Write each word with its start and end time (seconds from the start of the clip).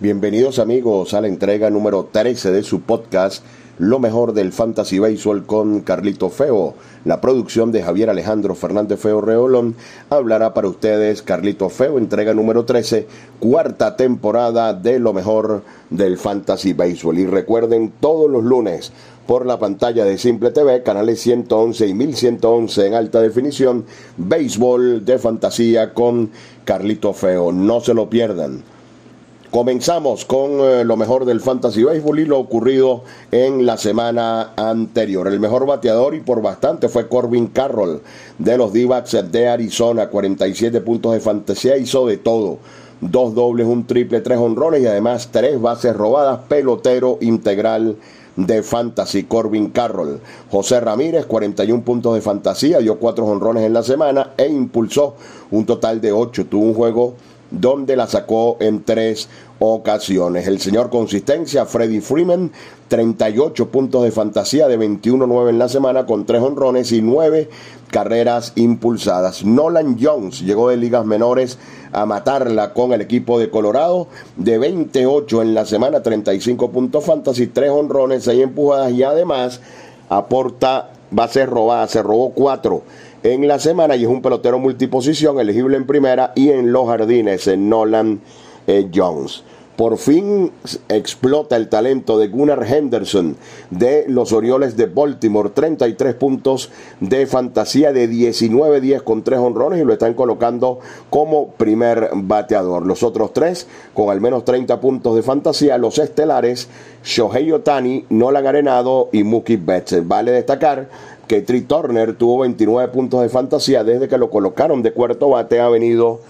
Bienvenidos 0.00 0.58
amigos 0.58 1.14
a 1.14 1.20
la 1.20 1.28
entrega 1.28 1.70
número 1.70 2.08
13 2.10 2.50
de 2.50 2.64
su 2.64 2.80
podcast 2.80 3.44
Lo 3.78 4.00
mejor 4.00 4.32
del 4.32 4.52
Fantasy 4.52 4.98
Baseball 4.98 5.46
con 5.46 5.82
Carlito 5.82 6.30
Feo. 6.30 6.74
La 7.04 7.20
producción 7.20 7.70
de 7.70 7.84
Javier 7.84 8.10
Alejandro 8.10 8.56
Fernández 8.56 8.98
Feo 8.98 9.20
Reolón 9.20 9.76
hablará 10.10 10.52
para 10.52 10.66
ustedes 10.66 11.22
Carlito 11.22 11.68
Feo, 11.68 11.96
entrega 11.98 12.34
número 12.34 12.64
13, 12.64 13.06
cuarta 13.38 13.94
temporada 13.94 14.74
de 14.74 14.98
Lo 14.98 15.12
mejor 15.12 15.62
del 15.90 16.18
Fantasy 16.18 16.72
Baseball. 16.72 17.20
Y 17.20 17.26
recuerden 17.26 17.92
todos 18.00 18.28
los 18.28 18.42
lunes 18.42 18.90
por 19.28 19.46
la 19.46 19.60
pantalla 19.60 20.04
de 20.04 20.18
Simple 20.18 20.50
TV, 20.50 20.82
canales 20.82 21.20
111 21.20 21.86
y 21.86 21.94
1111 21.94 22.86
en 22.88 22.94
alta 22.94 23.20
definición, 23.20 23.84
béisbol 24.16 25.04
de 25.04 25.20
fantasía 25.20 25.94
con 25.94 26.30
Carlito 26.64 27.12
Feo. 27.12 27.52
No 27.52 27.80
se 27.80 27.94
lo 27.94 28.10
pierdan. 28.10 28.73
Comenzamos 29.54 30.24
con 30.24 30.50
eh, 30.58 30.84
lo 30.84 30.96
mejor 30.96 31.24
del 31.24 31.40
Fantasy 31.40 31.84
Baseball 31.84 32.18
y 32.18 32.24
lo 32.24 32.40
ocurrido 32.40 33.04
en 33.30 33.64
la 33.64 33.76
semana 33.76 34.50
anterior. 34.56 35.28
El 35.28 35.38
mejor 35.38 35.64
bateador 35.64 36.16
y 36.16 36.20
por 36.22 36.42
bastante 36.42 36.88
fue 36.88 37.06
Corbin 37.06 37.46
Carroll 37.46 38.00
de 38.36 38.58
los 38.58 38.72
d 38.72 38.88
de 39.30 39.48
Arizona. 39.48 40.08
47 40.08 40.80
puntos 40.80 41.12
de 41.12 41.20
fantasía, 41.20 41.76
hizo 41.76 42.04
de 42.04 42.16
todo. 42.16 42.58
Dos 43.00 43.32
dobles, 43.36 43.68
un 43.68 43.86
triple, 43.86 44.22
tres 44.22 44.38
honrones 44.38 44.82
y 44.82 44.88
además 44.88 45.28
tres 45.30 45.60
bases 45.60 45.94
robadas. 45.94 46.40
Pelotero 46.48 47.18
integral 47.20 47.96
de 48.34 48.60
fantasy, 48.64 49.22
Corbin 49.22 49.70
Carroll. 49.70 50.18
José 50.50 50.80
Ramírez, 50.80 51.26
41 51.26 51.84
puntos 51.84 52.16
de 52.16 52.22
fantasía, 52.22 52.78
dio 52.78 52.98
cuatro 52.98 53.24
honrones 53.24 53.62
en 53.62 53.72
la 53.72 53.84
semana 53.84 54.32
e 54.36 54.48
impulsó 54.48 55.14
un 55.52 55.64
total 55.64 56.00
de 56.00 56.10
ocho. 56.10 56.44
Tuvo 56.46 56.64
un 56.64 56.74
juego 56.74 57.14
donde 57.50 57.96
la 57.96 58.06
sacó 58.06 58.56
en 58.60 58.82
tres 58.82 59.28
ocasiones. 59.58 60.46
El 60.46 60.60
señor 60.60 60.90
Consistencia, 60.90 61.66
Freddy 61.66 62.00
Freeman, 62.00 62.50
38 62.88 63.70
puntos 63.70 64.02
de 64.02 64.10
fantasía 64.10 64.68
de 64.68 64.78
21-9 64.78 65.50
en 65.50 65.58
la 65.58 65.68
semana 65.68 66.06
con 66.06 66.26
tres 66.26 66.42
honrones 66.42 66.92
y 66.92 67.02
nueve 67.02 67.48
carreras 67.90 68.52
impulsadas. 68.56 69.44
Nolan 69.44 69.96
Jones 70.00 70.40
llegó 70.40 70.68
de 70.68 70.76
ligas 70.76 71.06
menores 71.06 71.58
a 71.92 72.06
matarla 72.06 72.72
con 72.72 72.92
el 72.92 73.00
equipo 73.00 73.38
de 73.38 73.50
Colorado 73.50 74.08
de 74.36 74.58
28 74.58 75.42
en 75.42 75.54
la 75.54 75.64
semana, 75.64 76.02
35 76.02 76.70
puntos 76.70 77.04
fantasy, 77.04 77.46
tres 77.46 77.70
honrones, 77.70 78.24
seis 78.24 78.42
empujadas 78.42 78.92
y 78.92 79.04
además 79.04 79.60
aporta, 80.08 80.90
va 81.16 81.24
a 81.24 81.28
ser 81.28 81.48
robada, 81.48 81.86
se 81.86 82.02
robó 82.02 82.30
cuatro 82.30 82.82
en 83.24 83.48
la 83.48 83.58
semana 83.58 83.96
y 83.96 84.02
es 84.02 84.08
un 84.08 84.20
pelotero 84.20 84.58
multiposición 84.58 85.40
elegible 85.40 85.78
en 85.78 85.86
primera 85.86 86.32
y 86.36 86.50
en 86.50 86.72
los 86.72 86.86
jardines 86.86 87.46
en 87.48 87.70
Nolan 87.70 88.20
eh, 88.66 88.90
Jones. 88.94 89.42
Por 89.76 89.98
fin 89.98 90.52
explota 90.88 91.56
el 91.56 91.68
talento 91.68 92.16
de 92.16 92.28
Gunnar 92.28 92.64
Henderson 92.64 93.36
de 93.70 94.04
los 94.06 94.32
Orioles 94.32 94.76
de 94.76 94.86
Baltimore. 94.86 95.50
33 95.50 96.14
puntos 96.14 96.70
de 97.00 97.26
fantasía 97.26 97.92
de 97.92 98.08
19-10 98.08 99.02
con 99.02 99.24
3 99.24 99.40
honrones 99.40 99.80
y 99.80 99.84
lo 99.84 99.94
están 99.94 100.14
colocando 100.14 100.78
como 101.10 101.48
primer 101.48 102.10
bateador. 102.14 102.86
Los 102.86 103.02
otros 103.02 103.32
tres 103.32 103.66
con 103.94 104.10
al 104.10 104.20
menos 104.20 104.44
30 104.44 104.80
puntos 104.80 105.16
de 105.16 105.22
fantasía. 105.22 105.76
Los 105.76 105.98
estelares 105.98 106.68
Shohei 107.02 107.50
Otani, 107.50 108.04
Nolan 108.10 108.46
Arenado 108.46 109.08
y 109.12 109.24
Mookie 109.24 109.56
Betts. 109.56 110.06
Vale 110.06 110.30
destacar 110.30 110.88
que 111.26 111.42
Tri 111.42 111.62
Turner 111.62 112.14
tuvo 112.16 112.40
29 112.40 112.92
puntos 112.92 113.22
de 113.22 113.28
fantasía 113.28 113.84
desde 113.84 114.08
que 114.08 114.18
lo 114.18 114.30
colocaron 114.30 114.82
de 114.82 114.92
cuarto 114.92 115.30
bate, 115.30 115.60
ha 115.60 115.68
venido 115.68 116.20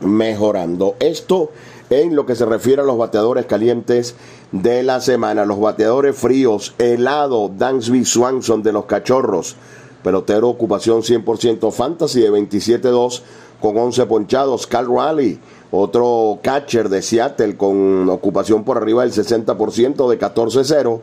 mejorando. 0.00 0.96
Esto 1.00 1.50
en 1.90 2.16
lo 2.16 2.26
que 2.26 2.34
se 2.34 2.46
refiere 2.46 2.82
a 2.82 2.84
los 2.84 2.98
bateadores 2.98 3.46
calientes 3.46 4.16
de 4.52 4.82
la 4.82 5.00
semana. 5.00 5.44
Los 5.44 5.60
bateadores 5.60 6.16
fríos, 6.16 6.74
helado, 6.78 7.50
Dansby 7.56 8.04
Swanson 8.04 8.62
de 8.62 8.72
los 8.72 8.86
Cachorros, 8.86 9.56
pelotero 10.02 10.48
ocupación 10.48 11.02
100% 11.02 11.72
fantasy 11.72 12.20
de 12.20 12.30
27-2 12.30 13.22
con 13.60 13.76
11 13.76 14.06
ponchados. 14.06 14.66
Cal 14.66 14.86
Raleigh, 14.88 15.38
otro 15.70 16.38
catcher 16.42 16.88
de 16.88 17.02
Seattle 17.02 17.56
con 17.56 18.08
ocupación 18.08 18.64
por 18.64 18.76
arriba 18.76 19.02
del 19.02 19.12
60% 19.12 20.08
de 20.08 20.18
14-0. 20.18 21.00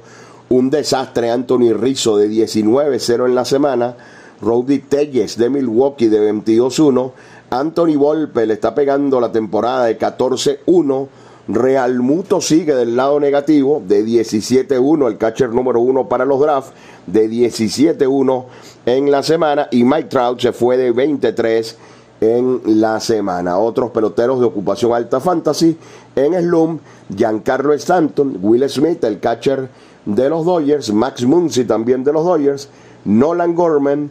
Un 0.53 0.69
desastre 0.69 1.31
Anthony 1.31 1.73
Rizzo 1.73 2.15
de 2.15 2.29
19-0 2.29 3.25
en 3.25 3.33
la 3.33 3.43
semana. 3.43 3.95
Rowdy 4.39 4.79
Telles 4.81 5.35
de 5.35 5.49
Milwaukee 5.49 6.09
de 6.09 6.31
22-1. 6.31 7.11
Anthony 7.49 7.95
Volpe 7.97 8.45
le 8.45 8.53
está 8.53 8.75
pegando 8.75 9.19
la 9.19 9.31
temporada 9.31 9.85
de 9.85 9.97
14-1. 9.97 11.07
Real 11.47 11.99
Muto 12.01 12.39
sigue 12.39 12.75
del 12.75 12.95
lado 12.95 13.19
negativo 13.19 13.81
de 13.83 14.05
17-1, 14.05 15.07
el 15.07 15.17
catcher 15.17 15.49
número 15.49 15.79
uno 15.79 16.07
para 16.07 16.23
los 16.23 16.39
drafts, 16.39 16.71
de 17.07 17.27
17-1 17.27 18.45
en 18.85 19.09
la 19.09 19.23
semana. 19.23 19.67
Y 19.71 19.83
Mike 19.83 20.09
Trout 20.09 20.39
se 20.39 20.51
fue 20.51 20.77
de 20.77 20.91
23 20.91 21.77
en 22.21 22.61
la 22.79 22.99
semana. 22.99 23.57
Otros 23.57 23.89
peloteros 23.89 24.39
de 24.39 24.45
ocupación 24.45 24.93
alta 24.93 25.19
fantasy 25.19 25.75
en 26.15 26.39
Slum, 26.43 26.77
Giancarlo 27.09 27.73
Stanton, 27.73 28.37
Will 28.39 28.69
Smith, 28.69 29.03
el 29.03 29.19
catcher 29.19 29.67
de 30.05 30.29
los 30.29 30.45
Dodgers, 30.45 30.91
Max 30.91 31.23
Muncy 31.23 31.65
también 31.65 32.03
de 32.03 32.13
los 32.13 32.25
Dodgers, 32.25 32.69
Nolan 33.05 33.55
Gorman, 33.55 34.09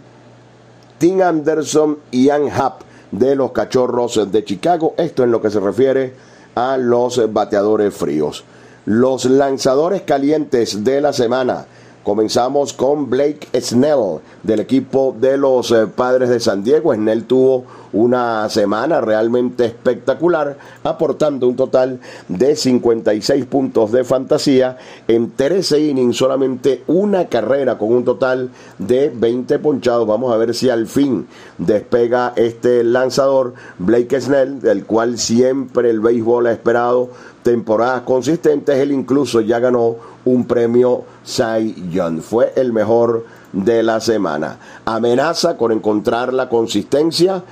Tim 0.99 1.21
Anderson 1.23 1.99
y 2.11 2.25
Ian 2.27 2.49
Happ 2.51 2.83
de 3.11 3.35
los 3.35 3.53
Cachorros 3.53 4.31
de 4.31 4.45
Chicago. 4.45 4.95
Esto 4.97 5.25
en 5.25 5.31
lo 5.31 5.41
que 5.41 5.51
se 5.51 5.61
refiere 5.61 6.15
a 6.55 6.77
los 6.77 7.33
bateadores 7.33 7.95
fríos. 7.95 8.45
Los 8.85 9.25
lanzadores 9.27 10.03
calientes 10.03 10.85
de 10.85 11.01
la 11.01 11.13
semana. 11.13 11.67
Comenzamos 12.03 12.73
con 12.73 13.09
Blake 13.09 13.47
Snell 13.61 14.19
del 14.43 14.59
equipo 14.59 15.15
de 15.21 15.37
los 15.37 15.71
eh, 15.71 15.87
Padres 15.87 16.31
de 16.31 16.41
San 16.41 16.65
Diego. 16.65 16.93
Snell 16.93 17.25
tuvo 17.25 17.65
una 17.93 18.49
semana 18.49 19.01
realmente 19.01 19.67
espectacular, 19.67 20.57
aportando 20.83 21.47
un 21.47 21.55
total 21.55 22.01
de 22.27 22.57
56 22.57 23.45
puntos 23.47 23.93
de 23.93 24.03
fantasía 24.03 24.79
en 25.07 25.31
13 25.31 25.79
innings, 25.81 26.17
solamente 26.17 26.83
una 26.89 27.27
carrera 27.27 27.79
con 27.79 27.93
un 27.93 28.05
total 28.05 28.51
de 28.79 29.12
20 29.15 29.61
ponchados. 29.61 30.07
Vamos 30.07 30.33
a 30.33 30.37
ver 30.39 30.55
si 30.55 30.71
al 30.71 30.89
fin 30.89 31.29
despega 31.59 32.33
este 32.35 32.83
lanzador 32.83 33.55
Blake 33.79 34.21
Snell, 34.21 34.61
del 34.61 34.87
cual 34.87 35.19
siempre 35.19 35.91
el 35.91 36.01
béisbol 36.01 36.49
ha 36.49 36.53
esperado 36.53 37.11
temporadas 37.43 38.03
consistentes. 38.03 38.77
Él 38.79 38.93
incluso 38.93 39.41
ya 39.41 39.59
ganó 39.59 39.97
un 40.25 40.47
premio 40.47 41.05
Cy 41.25 41.91
Young. 41.91 42.21
Fue 42.21 42.53
el 42.57 42.73
mejor 42.73 43.27
de 43.53 43.83
la 43.83 44.01
semana. 44.01 44.59
Amenaza 44.85 45.57
con 45.57 45.73
encontrar 45.73 46.33
la 46.33 46.49
consistencia 46.49 47.43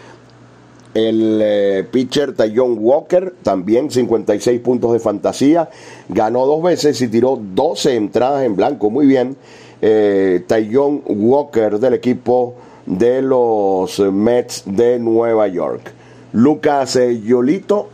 el 0.95 1.41
eh, 1.43 1.87
pitcher 1.91 2.35
Tayon 2.35 2.77
Walker, 2.79 3.35
también 3.43 3.91
56 3.91 4.61
puntos 4.61 4.93
de 4.93 4.99
fantasía, 4.99 5.71
ganó 6.09 6.47
dos 6.47 6.63
veces 6.63 7.01
y 7.01 7.09
tiró 7.09 7.41
12 7.41 7.95
entradas 7.95 8.45
en 8.45 8.57
blanco. 8.57 8.91
Muy 8.91 9.07
bien, 9.07 9.37
eh, 9.81 10.43
Tayon 10.47 11.03
Walker 11.07 11.79
del 11.79 11.95
equipo 11.95 12.55
de 12.87 13.23
los 13.23 14.01
Mets 14.01 14.65
de 14.67 14.99
Nueva 14.99 15.47
York. 15.49 15.93
Lucas 16.33 16.97
eh, 16.97 17.21
Yolito, 17.21 17.89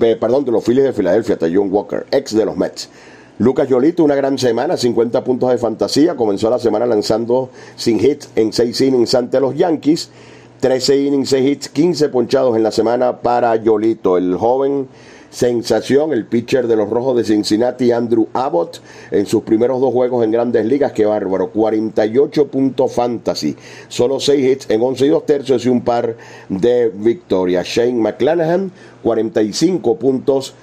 eh, 0.00 0.16
perdón, 0.16 0.44
de 0.44 0.52
los 0.52 0.64
Phillies 0.64 0.84
de 0.84 0.92
Filadelfia, 0.92 1.38
Tayon 1.38 1.72
Walker, 1.72 2.06
ex 2.10 2.34
de 2.34 2.44
los 2.44 2.56
Mets. 2.56 2.88
Lucas 3.38 3.68
Yolito, 3.68 4.04
una 4.04 4.14
gran 4.14 4.38
semana, 4.38 4.76
50 4.76 5.24
puntos 5.24 5.50
de 5.50 5.56
fantasía, 5.58 6.14
comenzó 6.14 6.50
la 6.50 6.58
semana 6.58 6.84
lanzando 6.84 7.48
sin 7.76 7.98
hits 7.98 8.28
en 8.36 8.52
6 8.52 8.80
innings 8.82 9.14
ante 9.14 9.40
los 9.40 9.56
Yankees 9.56 10.10
13 10.60 11.04
innings, 11.04 11.30
6 11.30 11.48
hits, 11.48 11.68
15 11.70 12.10
ponchados 12.10 12.54
en 12.54 12.62
la 12.62 12.70
semana 12.70 13.20
para 13.22 13.56
Yolito, 13.56 14.18
el 14.18 14.36
joven 14.36 14.88
sensación, 15.30 16.12
el 16.12 16.26
pitcher 16.26 16.66
de 16.66 16.76
los 16.76 16.90
Rojos 16.90 17.16
de 17.16 17.24
Cincinnati, 17.24 17.92
Andrew 17.92 18.28
Abbott, 18.32 18.80
en 19.10 19.26
sus 19.26 19.42
primeros 19.42 19.80
dos 19.80 19.92
juegos 19.92 20.24
en 20.24 20.32
grandes 20.32 20.66
ligas, 20.66 20.92
qué 20.92 21.06
bárbaro, 21.06 21.50
48 21.50 22.48
puntos 22.48 22.92
fantasy, 22.92 23.56
solo 23.88 24.20
6 24.20 24.46
hits 24.46 24.70
en 24.70 24.82
11 24.82 25.06
y 25.06 25.08
2 25.08 25.26
tercios 25.26 25.64
y 25.64 25.68
un 25.68 25.82
par 25.82 26.16
de 26.48 26.90
victorias. 26.92 27.66
Shane 27.66 28.00
McClanahan, 28.00 28.72
45 29.02 29.96
puntos 29.96 30.54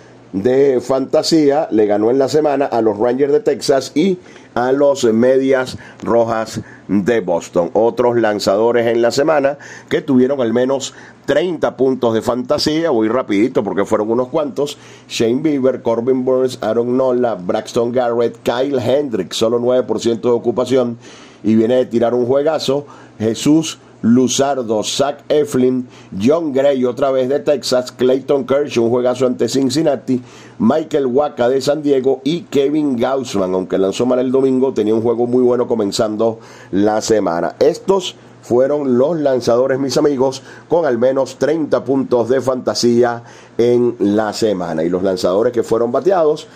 de 0.43 0.79
fantasía, 0.81 1.67
le 1.71 1.85
ganó 1.85 2.11
en 2.11 2.19
la 2.19 2.29
semana 2.29 2.65
a 2.65 2.81
los 2.81 2.97
Rangers 2.97 3.31
de 3.31 3.39
Texas 3.39 3.91
y 3.95 4.19
a 4.55 4.71
los 4.71 5.03
Medias 5.03 5.77
Rojas 6.01 6.61
de 6.87 7.21
Boston. 7.21 7.69
Otros 7.73 8.17
lanzadores 8.17 8.87
en 8.87 9.01
la 9.01 9.11
semana 9.11 9.57
que 9.89 10.01
tuvieron 10.01 10.41
al 10.41 10.53
menos 10.53 10.93
30 11.25 11.77
puntos 11.77 12.13
de 12.13 12.21
fantasía, 12.21 12.89
voy 12.89 13.07
rapidito 13.07 13.63
porque 13.63 13.85
fueron 13.85 14.11
unos 14.11 14.29
cuantos, 14.29 14.77
Shane 15.07 15.41
Bieber, 15.41 15.81
Corbin 15.81 16.25
Burns, 16.25 16.59
Aaron 16.61 16.97
Nola, 16.97 17.35
Braxton 17.35 17.91
Garrett, 17.91 18.37
Kyle 18.43 18.79
Hendricks, 18.79 19.37
solo 19.37 19.59
9% 19.59 20.21
de 20.21 20.29
ocupación 20.29 20.97
y 21.43 21.55
viene 21.55 21.75
de 21.75 21.85
tirar 21.85 22.13
un 22.13 22.25
juegazo, 22.25 22.85
Jesús 23.19 23.79
Luzardo, 24.01 24.83
Zach 24.83 25.23
Eflin, 25.29 25.87
John 26.21 26.51
Gray 26.51 26.85
otra 26.85 27.11
vez 27.11 27.29
de 27.29 27.39
Texas, 27.39 27.91
Clayton 27.91 28.45
Kershaw, 28.45 28.83
un 28.83 28.89
juegazo 28.89 29.25
ante 29.25 29.49
Cincinnati, 29.49 30.21
Michael 30.59 31.07
Waka 31.07 31.49
de 31.49 31.61
San 31.61 31.81
Diego 31.81 32.21
y 32.23 32.41
Kevin 32.41 32.95
Gaussman, 32.95 33.53
aunque 33.53 33.77
lanzó 33.77 34.05
mal 34.05 34.19
el 34.19 34.31
domingo, 34.31 34.73
tenía 34.73 34.93
un 34.93 35.01
juego 35.01 35.27
muy 35.27 35.43
bueno 35.43 35.67
comenzando 35.67 36.39
la 36.71 37.01
semana. 37.01 37.55
Estos 37.59 38.15
fueron 38.41 38.97
los 38.97 39.19
lanzadores, 39.19 39.79
mis 39.79 39.97
amigos, 39.97 40.41
con 40.69 40.85
al 40.85 40.97
menos 40.97 41.37
30 41.37 41.83
puntos 41.83 42.29
de 42.29 42.39
fantasía 42.39 43.23
en 43.57 43.95
la 43.99 44.31
semana. 44.31 44.83
Y 44.83 44.89
los 44.89 45.03
lanzadores 45.03 45.51
que 45.51 45.63
fueron 45.63 45.91
bateados, 45.91 46.47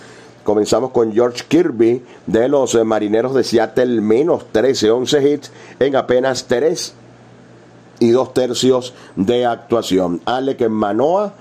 comenzamos 0.43 0.91
con 0.91 1.11
George 1.11 1.43
Kirby 1.47 2.01
de 2.27 2.47
los 2.47 2.75
Marineros 2.85 3.33
de 3.33 3.43
Seattle, 3.43 3.99
menos 3.99 4.45
13, 4.51 4.89
11 4.89 5.29
hits 5.29 5.51
en 5.79 5.95
apenas 5.97 6.45
3 6.45 6.93
y 8.01 8.09
dos 8.09 8.33
tercios 8.33 8.93
de 9.15 9.45
actuación. 9.45 10.21
Alec 10.25 10.67
Manoa, 10.67 11.35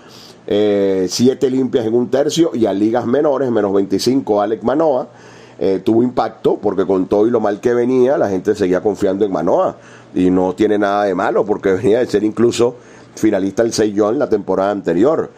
eh, 0.47 1.07
siete 1.09 1.51
limpias 1.51 1.87
en 1.87 1.95
un 1.95 2.11
tercio 2.11 2.51
y 2.53 2.67
a 2.67 2.75
ligas 2.75 3.07
menores, 3.07 3.51
menos 3.51 3.73
25 3.73 4.43
Alec 4.43 4.63
Manoa. 4.63 5.09
Eh, 5.59 5.81
tuvo 5.83 6.03
impacto 6.03 6.59
porque 6.59 6.87
con 6.87 7.07
todo 7.07 7.27
y 7.27 7.31
lo 7.31 7.41
mal 7.41 7.61
que 7.61 7.73
venía, 7.73 8.19
la 8.19 8.29
gente 8.29 8.55
seguía 8.55 8.83
confiando 8.83 9.25
en 9.25 9.33
Manoa. 9.33 9.77
Y 10.15 10.31
no 10.31 10.55
tiene 10.55 10.79
nada 10.79 11.05
de 11.05 11.15
malo 11.15 11.47
porque 11.47 11.73
venía 11.73 12.01
de 12.01 12.07
ser 12.07 12.25
incluso 12.25 12.77
finalista 13.15 13.65
6 13.71 13.95
en 13.97 14.19
la 14.19 14.29
temporada 14.29 14.71
anterior. 14.71 15.31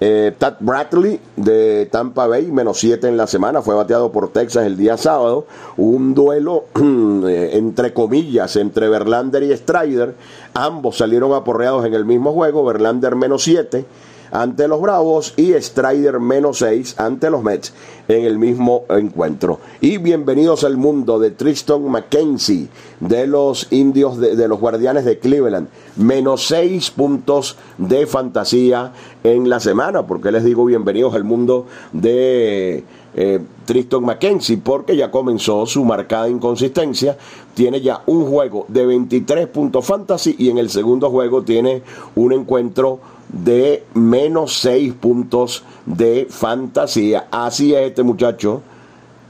Eh, 0.00 0.32
Tad 0.38 0.56
Bradley 0.60 1.20
de 1.36 1.86
Tampa 1.86 2.26
Bay, 2.26 2.52
menos 2.52 2.78
7 2.78 3.08
en 3.08 3.16
la 3.16 3.26
semana, 3.26 3.62
fue 3.62 3.74
bateado 3.74 4.12
por 4.12 4.32
Texas 4.32 4.64
el 4.64 4.76
día 4.76 4.96
sábado. 4.96 5.46
un 5.76 6.14
duelo, 6.14 6.64
eh, 7.28 7.50
entre 7.54 7.92
comillas, 7.92 8.56
entre 8.56 8.88
Verlander 8.88 9.42
y 9.42 9.56
Strider. 9.56 10.14
Ambos 10.54 10.98
salieron 10.98 11.32
aporreados 11.34 11.84
en 11.84 11.94
el 11.94 12.04
mismo 12.04 12.32
juego. 12.32 12.64
Verlander 12.64 13.16
menos 13.16 13.42
7 13.42 13.84
ante 14.30 14.68
los 14.68 14.80
Bravos 14.80 15.34
y 15.36 15.52
Strider 15.52 16.20
menos 16.20 16.58
6 16.58 16.96
ante 16.98 17.30
los 17.30 17.42
Mets 17.42 17.72
en 18.08 18.24
el 18.24 18.38
mismo 18.38 18.84
encuentro. 18.88 19.60
Y 19.80 19.98
bienvenidos 19.98 20.64
al 20.64 20.76
mundo 20.76 21.18
de 21.18 21.30
Tristan 21.30 21.84
McKenzie 21.90 22.68
de 23.00 23.26
los 23.26 23.70
indios 23.70 24.18
de, 24.18 24.48
los 24.48 24.58
guardianes 24.58 25.04
de 25.04 25.18
Cleveland. 25.18 25.68
Menos 25.96 26.46
6 26.46 26.90
puntos 26.92 27.56
de 27.76 28.06
fantasía 28.06 28.92
en 29.22 29.48
la 29.48 29.60
semana. 29.60 30.06
porque 30.06 30.32
les 30.32 30.44
digo 30.44 30.64
bienvenidos 30.64 31.14
al 31.14 31.24
mundo 31.24 31.66
de 31.92 32.84
eh, 33.14 33.40
Tristan 33.66 34.04
McKenzie? 34.04 34.58
Porque 34.58 34.96
ya 34.96 35.10
comenzó 35.10 35.66
su 35.66 35.84
marcada 35.84 36.28
inconsistencia. 36.28 37.16
Tiene 37.54 37.80
ya 37.80 38.02
un 38.06 38.26
juego 38.26 38.64
de 38.68 38.86
23 38.86 39.48
puntos 39.48 39.84
fantasy 39.84 40.34
y 40.38 40.48
en 40.48 40.58
el 40.58 40.70
segundo 40.70 41.10
juego 41.10 41.42
tiene 41.42 41.82
un 42.14 42.32
encuentro 42.32 43.00
de 43.28 43.84
menos 43.94 44.58
6 44.60 44.94
puntos 44.94 45.64
de 45.86 46.26
fantasía. 46.30 47.28
Así 47.30 47.74
es 47.74 47.88
este 47.88 48.02
muchacho, 48.02 48.62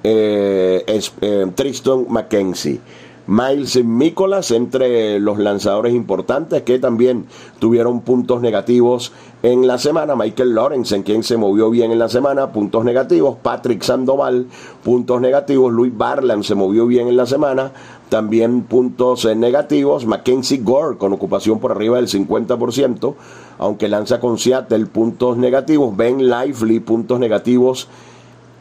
eh, 0.02 0.84
es, 0.86 1.12
eh, 1.20 1.46
Tristan 1.54 2.06
McKenzie. 2.08 2.80
Miles 3.28 3.84
Nicholas 3.84 4.50
entre 4.52 5.20
los 5.20 5.38
lanzadores 5.38 5.92
importantes 5.92 6.62
que 6.62 6.78
también 6.78 7.26
tuvieron 7.58 8.00
puntos 8.00 8.40
negativos 8.40 9.12
en 9.42 9.66
la 9.66 9.76
semana. 9.76 10.16
Michael 10.16 10.54
Lawrence, 10.54 10.96
en 10.96 11.02
quien 11.02 11.22
se 11.22 11.36
movió 11.36 11.68
bien 11.68 11.92
en 11.92 11.98
la 11.98 12.08
semana, 12.08 12.52
puntos 12.52 12.86
negativos. 12.86 13.36
Patrick 13.42 13.82
Sandoval, 13.82 14.46
puntos 14.82 15.20
negativos. 15.20 15.70
Luis 15.70 15.94
Barland 15.94 16.42
se 16.42 16.54
movió 16.54 16.86
bien 16.86 17.06
en 17.06 17.18
la 17.18 17.26
semana, 17.26 17.72
también 18.08 18.62
puntos 18.62 19.26
eh, 19.26 19.34
negativos. 19.34 20.06
Mackenzie 20.06 20.62
Gore 20.62 20.96
con 20.96 21.12
ocupación 21.12 21.60
por 21.60 21.72
arriba 21.72 21.96
del 21.96 22.08
50%, 22.08 23.14
aunque 23.58 23.88
lanza 23.88 24.20
con 24.20 24.38
Seattle 24.38 24.86
puntos 24.86 25.36
negativos. 25.36 25.94
Ben 25.94 26.30
Lively, 26.30 26.80
puntos 26.80 27.20
negativos 27.20 27.88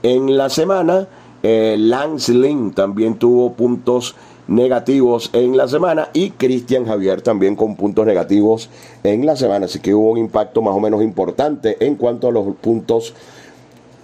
en 0.03 0.35
la 0.35 0.49
semana. 0.49 1.07
Eh, 1.41 1.77
Lance 1.79 2.33
Lynn 2.33 2.73
también 2.73 3.15
tuvo 3.15 3.53
puntos 3.53 4.09
negativos 4.09 4.36
en 4.47 5.57
la 5.57 5.67
semana 5.67 6.09
y 6.13 6.31
Cristian 6.31 6.85
Javier 6.85 7.21
también 7.21 7.55
con 7.55 7.75
puntos 7.75 8.05
negativos 8.05 8.69
en 9.03 9.25
la 9.25 9.35
semana. 9.35 9.65
Así 9.65 9.79
que 9.79 9.93
hubo 9.93 10.11
un 10.11 10.17
impacto 10.17 10.61
más 10.61 10.73
o 10.73 10.79
menos 10.79 11.03
importante 11.03 11.77
en 11.85 11.95
cuanto 11.95 12.29
a 12.29 12.31
los 12.31 12.55
puntos 12.55 13.13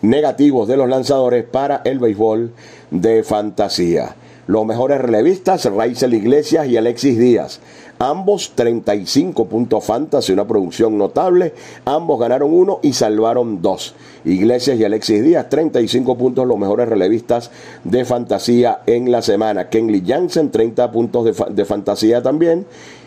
negativos 0.01 0.67
de 0.67 0.77
los 0.77 0.89
lanzadores 0.89 1.45
para 1.45 1.81
el 1.85 1.99
béisbol 1.99 2.51
de 2.91 3.23
fantasía. 3.23 4.15
Los 4.45 4.65
mejores 4.65 4.99
relevistas, 4.99 5.63
Raizel 5.65 6.13
Iglesias 6.13 6.67
y 6.67 6.75
Alexis 6.75 7.17
Díaz. 7.17 7.61
Ambos 8.03 8.51
35 8.55 9.45
puntos 9.45 9.85
fantasy, 9.85 10.33
una 10.33 10.45
producción 10.45 10.97
notable. 10.97 11.53
Ambos 11.85 12.19
ganaron 12.19 12.53
uno 12.53 12.79
y 12.81 12.91
salvaron 12.91 13.61
dos. 13.61 13.95
Iglesias 14.25 14.77
y 14.77 14.83
Alexis 14.83 15.23
Díaz, 15.23 15.47
35 15.47 16.17
puntos, 16.17 16.45
los 16.45 16.57
mejores 16.57 16.89
relevistas 16.89 17.49
de 17.85 18.03
fantasía 18.03 18.81
en 18.87 19.09
la 19.09 19.21
semana. 19.21 19.69
Kenley 19.69 20.03
Jansen, 20.05 20.51
30 20.51 20.91
puntos 20.91 21.23
de, 21.23 21.53
de 21.53 21.63
fantasía 21.63 22.21
también. 22.21 22.65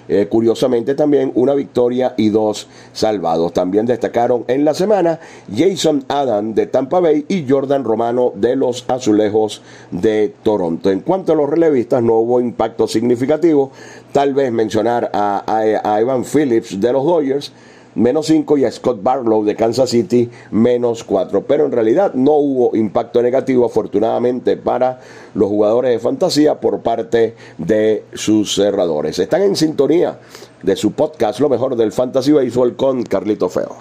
Eh, 0.08 0.28
curiosamente 0.28 0.94
también 0.94 1.32
una 1.34 1.54
victoria 1.54 2.14
y 2.16 2.28
dos 2.28 2.68
salvados. 2.92 3.52
También 3.52 3.86
destacaron 3.86 4.44
en 4.46 4.64
la 4.64 4.74
semana 4.74 5.18
Jason 5.54 6.04
Adam 6.08 6.54
de 6.54 6.66
Tampa 6.66 7.00
Bay 7.00 7.24
y 7.28 7.44
Jordan 7.48 7.82
Romano 7.82 8.32
de 8.34 8.54
los 8.54 8.84
Azulejos 8.88 9.62
de 9.90 10.32
Toronto. 10.42 10.90
En 10.90 11.00
cuanto 11.00 11.32
a 11.32 11.36
los 11.36 11.50
relevistas, 11.50 12.02
no 12.02 12.14
hubo 12.14 12.40
impacto 12.40 12.86
significativo. 12.86 13.72
Tal 14.12 14.32
vez 14.32 14.52
mencionar 14.52 14.85
a, 14.88 15.10
a, 15.12 15.94
a 15.94 16.00
Evan 16.00 16.24
Phillips 16.24 16.80
de 16.80 16.92
los 16.92 17.04
Dodgers 17.04 17.52
menos 17.96 18.26
5 18.26 18.58
y 18.58 18.64
a 18.64 18.70
Scott 18.70 19.02
Barlow 19.02 19.44
de 19.44 19.56
Kansas 19.56 19.90
City 19.90 20.30
menos 20.50 21.02
4. 21.02 21.44
Pero 21.46 21.64
en 21.64 21.72
realidad 21.72 22.14
no 22.14 22.32
hubo 22.32 22.76
impacto 22.76 23.22
negativo 23.22 23.66
afortunadamente 23.66 24.56
para 24.56 25.00
los 25.34 25.48
jugadores 25.48 25.92
de 25.92 25.98
fantasía 25.98 26.60
por 26.60 26.80
parte 26.80 27.34
de 27.58 28.04
sus 28.12 28.54
cerradores. 28.54 29.18
Están 29.18 29.42
en 29.42 29.56
sintonía 29.56 30.20
de 30.62 30.76
su 30.76 30.92
podcast 30.92 31.40
Lo 31.40 31.48
mejor 31.48 31.76
del 31.76 31.92
Fantasy 31.92 32.32
Baseball 32.32 32.76
con 32.76 33.02
Carlito 33.02 33.48
Feo. 33.48 33.74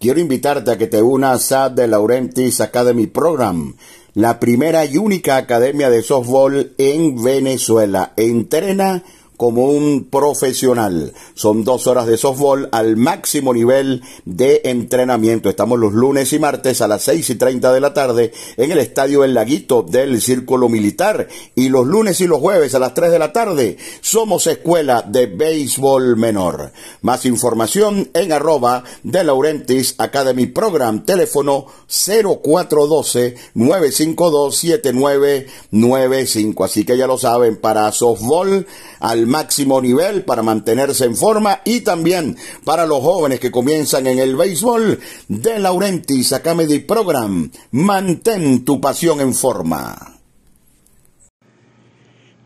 Quiero 0.00 0.18
invitarte 0.18 0.72
a 0.72 0.78
que 0.78 0.88
te 0.88 1.00
unas 1.00 1.52
a 1.52 1.72
The 1.72 1.86
Laurentis 1.86 2.60
Academy 2.60 3.06
Program, 3.06 3.76
la 4.14 4.38
primera 4.40 4.84
y 4.84 4.98
única 4.98 5.36
academia 5.36 5.90
de 5.90 6.02
softball 6.02 6.72
en 6.78 7.22
Venezuela. 7.22 8.12
Entrena 8.16 9.02
como 9.42 9.64
un 9.64 10.04
profesional. 10.04 11.12
Son 11.34 11.64
dos 11.64 11.88
horas 11.88 12.06
de 12.06 12.16
softball 12.16 12.68
al 12.70 12.96
máximo 12.96 13.52
nivel 13.52 14.04
de 14.24 14.60
entrenamiento. 14.62 15.50
Estamos 15.50 15.80
los 15.80 15.94
lunes 15.94 16.32
y 16.32 16.38
martes 16.38 16.80
a 16.80 16.86
las 16.86 17.02
seis 17.02 17.28
y 17.28 17.34
treinta 17.34 17.72
de 17.72 17.80
la 17.80 17.92
tarde 17.92 18.32
en 18.56 18.70
el 18.70 18.78
Estadio 18.78 19.24
El 19.24 19.34
Laguito 19.34 19.82
del 19.82 20.22
Círculo 20.22 20.68
Militar. 20.68 21.26
Y 21.56 21.70
los 21.70 21.88
lunes 21.88 22.20
y 22.20 22.28
los 22.28 22.38
jueves 22.38 22.76
a 22.76 22.78
las 22.78 22.94
tres 22.94 23.10
de 23.10 23.18
la 23.18 23.32
tarde 23.32 23.78
somos 24.00 24.46
Escuela 24.46 25.02
de 25.02 25.26
Béisbol 25.26 26.16
Menor. 26.16 26.70
Más 27.00 27.26
información 27.26 28.10
en 28.14 28.32
arroba 28.32 28.84
de 29.02 29.24
Laurentis 29.24 29.96
Academy 29.98 30.46
Program. 30.46 31.04
Teléfono 31.04 31.66
0412 31.88 33.34
952 33.54 34.56
7995. 34.56 36.62
Así 36.62 36.84
que 36.84 36.96
ya 36.96 37.08
lo 37.08 37.18
saben, 37.18 37.56
para 37.56 37.90
softball 37.90 38.68
al 39.00 39.31
máximo 39.32 39.80
nivel 39.80 40.24
para 40.24 40.42
mantenerse 40.42 41.06
en 41.06 41.16
forma 41.16 41.60
y 41.64 41.80
también 41.80 42.36
para 42.64 42.86
los 42.86 43.00
jóvenes 43.00 43.40
que 43.40 43.50
comienzan 43.50 44.06
en 44.06 44.18
el 44.18 44.36
béisbol 44.36 45.00
de 45.28 45.58
Laurentis 45.58 46.32
Academy 46.32 46.78
Program. 46.80 47.50
Mantén 47.72 48.64
tu 48.64 48.80
pasión 48.80 49.20
en 49.20 49.34
forma. 49.34 50.21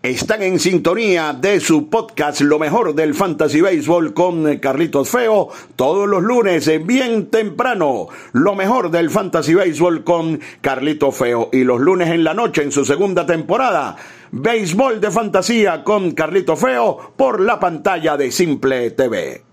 Están 0.06 0.40
en 0.44 0.60
sintonía 0.60 1.32
de 1.32 1.58
su 1.58 1.90
podcast 1.90 2.40
Lo 2.40 2.60
mejor 2.60 2.94
del 2.94 3.12
Fantasy 3.12 3.60
Baseball 3.60 4.14
con 4.14 4.58
Carlitos 4.58 5.08
Feo 5.08 5.48
todos 5.74 6.08
los 6.08 6.22
lunes 6.22 6.70
bien 6.86 7.26
temprano. 7.26 8.06
Lo 8.32 8.54
mejor 8.54 8.92
del 8.92 9.10
Fantasy 9.10 9.54
Baseball 9.54 10.04
con 10.04 10.38
Carlitos 10.60 11.16
Feo 11.16 11.50
y 11.52 11.64
los 11.64 11.80
lunes 11.80 12.10
en 12.10 12.22
la 12.22 12.34
noche 12.34 12.62
en 12.62 12.70
su 12.70 12.84
segunda 12.84 13.26
temporada 13.26 13.96
Béisbol 14.30 15.00
de 15.00 15.10
Fantasía 15.10 15.82
con 15.82 16.12
Carlito 16.12 16.54
Feo 16.54 17.14
por 17.16 17.40
la 17.40 17.58
pantalla 17.58 18.16
de 18.16 18.30
Simple 18.30 18.92
TV. 18.92 19.45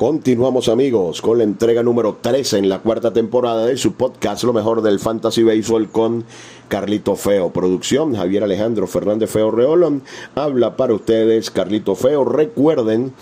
Continuamos 0.00 0.70
amigos 0.70 1.20
con 1.20 1.36
la 1.36 1.44
entrega 1.44 1.82
número 1.82 2.16
13 2.22 2.56
en 2.56 2.70
la 2.70 2.78
cuarta 2.78 3.12
temporada 3.12 3.66
de 3.66 3.76
su 3.76 3.92
podcast 3.92 4.44
Lo 4.44 4.54
mejor 4.54 4.80
del 4.80 4.98
Fantasy 4.98 5.42
Baseball 5.42 5.90
con 5.90 6.24
Carlito 6.68 7.16
Feo. 7.16 7.50
Producción 7.50 8.14
Javier 8.14 8.44
Alejandro 8.44 8.86
Fernández 8.86 9.28
Feo 9.28 9.50
Reolón. 9.50 10.02
Habla 10.34 10.74
para 10.74 10.94
ustedes 10.94 11.50
Carlito 11.50 11.96
Feo. 11.96 12.24
Recuerden 12.24 13.12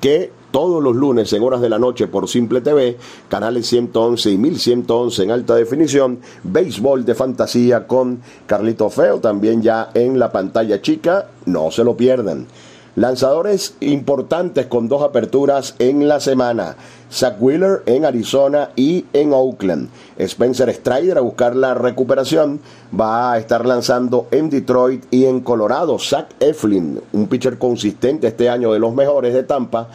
que 0.00 0.32
todos 0.50 0.82
los 0.82 0.96
lunes 0.96 1.32
en 1.32 1.44
horas 1.44 1.60
de 1.60 1.68
la 1.68 1.78
noche 1.78 2.08
por 2.08 2.28
Simple 2.28 2.62
TV, 2.62 2.96
canales 3.28 3.68
111 3.68 4.32
y 4.32 4.36
1111 4.36 5.22
en 5.22 5.30
alta 5.30 5.54
definición, 5.54 6.18
béisbol 6.42 7.04
de 7.04 7.14
fantasía 7.14 7.86
con 7.86 8.20
Carlito 8.46 8.90
Feo, 8.90 9.20
también 9.20 9.62
ya 9.62 9.90
en 9.94 10.18
la 10.18 10.32
pantalla 10.32 10.82
chica, 10.82 11.28
no 11.46 11.70
se 11.70 11.84
lo 11.84 11.96
pierdan. 11.96 12.48
Lanzadores 12.96 13.74
importantes 13.80 14.66
con 14.66 14.86
dos 14.86 15.02
aperturas 15.02 15.74
en 15.80 16.06
la 16.06 16.20
semana. 16.20 16.76
Zach 17.10 17.34
Wheeler 17.40 17.82
en 17.86 18.04
Arizona 18.04 18.70
y 18.76 19.04
en 19.12 19.32
Oakland. 19.32 19.88
Spencer 20.16 20.72
Strider 20.72 21.18
a 21.18 21.22
buscar 21.22 21.56
la 21.56 21.74
recuperación. 21.74 22.60
Va 22.98 23.32
a 23.32 23.38
estar 23.38 23.66
lanzando 23.66 24.28
en 24.30 24.48
Detroit 24.48 25.06
y 25.10 25.24
en 25.24 25.40
Colorado. 25.40 25.98
Zach 25.98 26.28
Eflin, 26.38 27.00
un 27.12 27.26
pitcher 27.26 27.58
consistente 27.58 28.28
este 28.28 28.48
año 28.48 28.72
de 28.72 28.78
los 28.78 28.94
mejores 28.94 29.34
de 29.34 29.42
Tampa. 29.42 29.88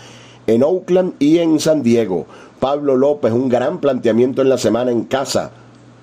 En 0.46 0.62
Oakland 0.62 1.14
y 1.20 1.38
en 1.38 1.62
San 1.62 1.84
Diego. 1.84 2.26
Pablo 2.60 2.98
López, 2.98 3.32
un 3.32 3.48
gran 3.48 3.80
planteamiento 3.80 4.42
en 4.42 4.50
la 4.50 4.58
semana 4.58 4.92
en 4.92 5.06
casa 5.06 5.52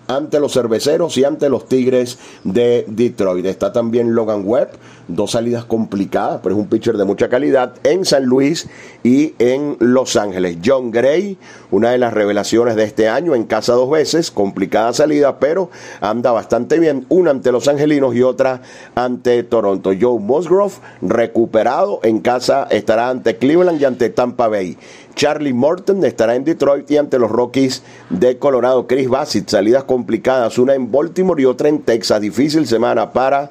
ante 0.08 0.40
los 0.40 0.52
cerveceros 0.52 1.16
y 1.18 1.24
ante 1.24 1.48
los 1.48 1.68
Tigres 1.68 2.18
de 2.44 2.84
Detroit. 2.88 3.46
Está 3.46 3.72
también 3.72 4.14
Logan 4.14 4.42
Webb, 4.44 4.70
dos 5.08 5.32
salidas 5.32 5.64
complicadas, 5.64 6.40
pero 6.42 6.54
es 6.54 6.60
un 6.60 6.68
pitcher 6.68 6.96
de 6.96 7.04
mucha 7.04 7.28
calidad 7.28 7.74
en 7.84 8.04
San 8.04 8.24
Luis 8.24 8.68
y 9.02 9.34
en 9.38 9.76
Los 9.80 10.16
Ángeles. 10.16 10.58
John 10.64 10.90
Gray, 10.90 11.38
una 11.70 11.90
de 11.90 11.98
las 11.98 12.12
revelaciones 12.12 12.76
de 12.76 12.84
este 12.84 13.08
año, 13.08 13.34
en 13.34 13.44
casa 13.44 13.72
dos 13.74 13.90
veces, 13.90 14.30
complicada 14.30 14.92
salida, 14.92 15.38
pero 15.38 15.70
anda 16.00 16.32
bastante 16.32 16.78
bien, 16.78 17.06
una 17.08 17.30
ante 17.30 17.52
los 17.52 17.68
angelinos 17.68 18.14
y 18.14 18.22
otra 18.22 18.62
ante 18.94 19.42
Toronto. 19.42 19.92
Joe 19.98 20.18
Musgrove, 20.18 20.74
recuperado 21.02 22.00
en 22.02 22.20
casa, 22.20 22.66
estará 22.70 23.10
ante 23.10 23.36
Cleveland 23.36 23.80
y 23.80 23.84
ante 23.84 24.10
Tampa 24.10 24.48
Bay. 24.48 24.76
Charlie 25.16 25.54
Morton 25.54 26.04
estará 26.04 26.36
en 26.36 26.44
Detroit 26.44 26.88
y 26.90 26.98
ante 26.98 27.18
los 27.18 27.30
Rockies 27.30 27.82
de 28.10 28.38
Colorado. 28.38 28.86
Chris 28.86 29.08
Bassett, 29.08 29.48
salidas 29.48 29.84
complicadas, 29.84 30.58
una 30.58 30.74
en 30.74 30.92
Baltimore 30.92 31.40
y 31.40 31.46
otra 31.46 31.68
en 31.70 31.80
Texas. 31.80 32.20
Difícil 32.20 32.66
semana 32.66 33.12
para 33.12 33.50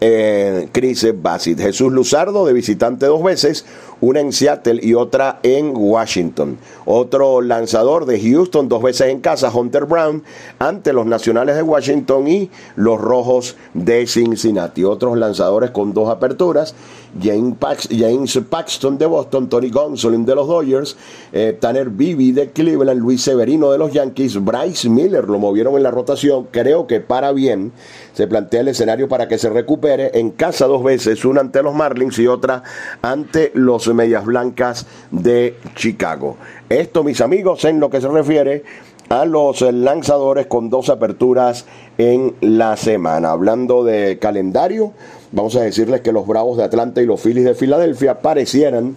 eh, 0.00 0.68
Chris 0.72 1.06
Bassett. 1.20 1.60
Jesús 1.60 1.92
Luzardo 1.92 2.46
de 2.46 2.52
visitante 2.52 3.06
dos 3.06 3.22
veces, 3.22 3.66
una 4.02 4.20
en 4.20 4.32
Seattle 4.32 4.80
y 4.82 4.94
otra 4.94 5.38
en 5.42 5.72
Washington. 5.74 6.58
Otro 6.84 7.40
lanzador 7.40 8.04
de 8.04 8.20
Houston 8.20 8.68
dos 8.68 8.82
veces 8.82 9.08
en 9.08 9.20
casa, 9.20 9.50
Hunter 9.54 9.86
Brown, 9.86 10.24
ante 10.58 10.92
los 10.92 11.06
Nacionales 11.06 11.56
de 11.56 11.62
Washington 11.62 12.28
y 12.28 12.50
los 12.76 13.00
Rojos 13.00 13.56
de 13.74 14.06
Cincinnati. 14.06 14.82
Otros 14.84 15.16
lanzadores 15.16 15.70
con 15.70 15.94
dos 15.94 16.10
aperturas, 16.10 16.74
James, 17.20 18.40
Paxton 18.48 18.98
de 18.98 19.06
Boston, 19.06 19.48
Tony 19.48 19.70
Gonsolin 19.70 20.24
de 20.24 20.34
los 20.34 20.48
Dodgers, 20.48 20.96
eh, 21.32 21.56
Tanner 21.58 21.90
Bibi 21.90 22.32
de 22.32 22.50
Cleveland, 22.50 23.00
Luis 23.00 23.22
Severino 23.22 23.70
de 23.70 23.78
los 23.78 23.92
Yankees, 23.92 24.42
Bryce 24.42 24.88
Miller 24.88 25.28
lo 25.28 25.38
movieron 25.38 25.76
en 25.76 25.82
la 25.84 25.90
rotación, 25.90 26.48
creo 26.50 26.86
que 26.86 27.00
para 27.00 27.32
bien. 27.32 27.72
Se 28.14 28.26
plantea 28.26 28.60
el 28.60 28.68
escenario 28.68 29.08
para 29.08 29.28
que 29.28 29.38
se 29.38 29.48
recupere 29.48 30.10
en 30.14 30.30
casa 30.30 30.66
dos 30.66 30.82
veces, 30.82 31.24
una 31.24 31.40
ante 31.40 31.62
los 31.62 31.74
Marlins 31.74 32.18
y 32.18 32.26
otra 32.26 32.62
ante 33.00 33.52
los 33.54 33.91
Medias 33.94 34.24
Blancas 34.24 34.86
de 35.10 35.56
Chicago. 35.74 36.36
Esto, 36.68 37.04
mis 37.04 37.20
amigos, 37.20 37.64
en 37.64 37.80
lo 37.80 37.90
que 37.90 38.00
se 38.00 38.08
refiere 38.08 38.62
a 39.08 39.24
los 39.26 39.60
lanzadores 39.60 40.46
con 40.46 40.70
dos 40.70 40.88
aperturas 40.88 41.66
en 41.98 42.34
la 42.40 42.76
semana. 42.76 43.32
Hablando 43.32 43.84
de 43.84 44.18
calendario, 44.18 44.92
vamos 45.32 45.54
a 45.56 45.62
decirles 45.62 46.00
que 46.00 46.12
los 46.12 46.26
Bravos 46.26 46.56
de 46.56 46.64
Atlanta 46.64 47.02
y 47.02 47.06
los 47.06 47.20
Phillies 47.20 47.44
de 47.44 47.54
Filadelfia 47.54 48.20
parecieran 48.20 48.96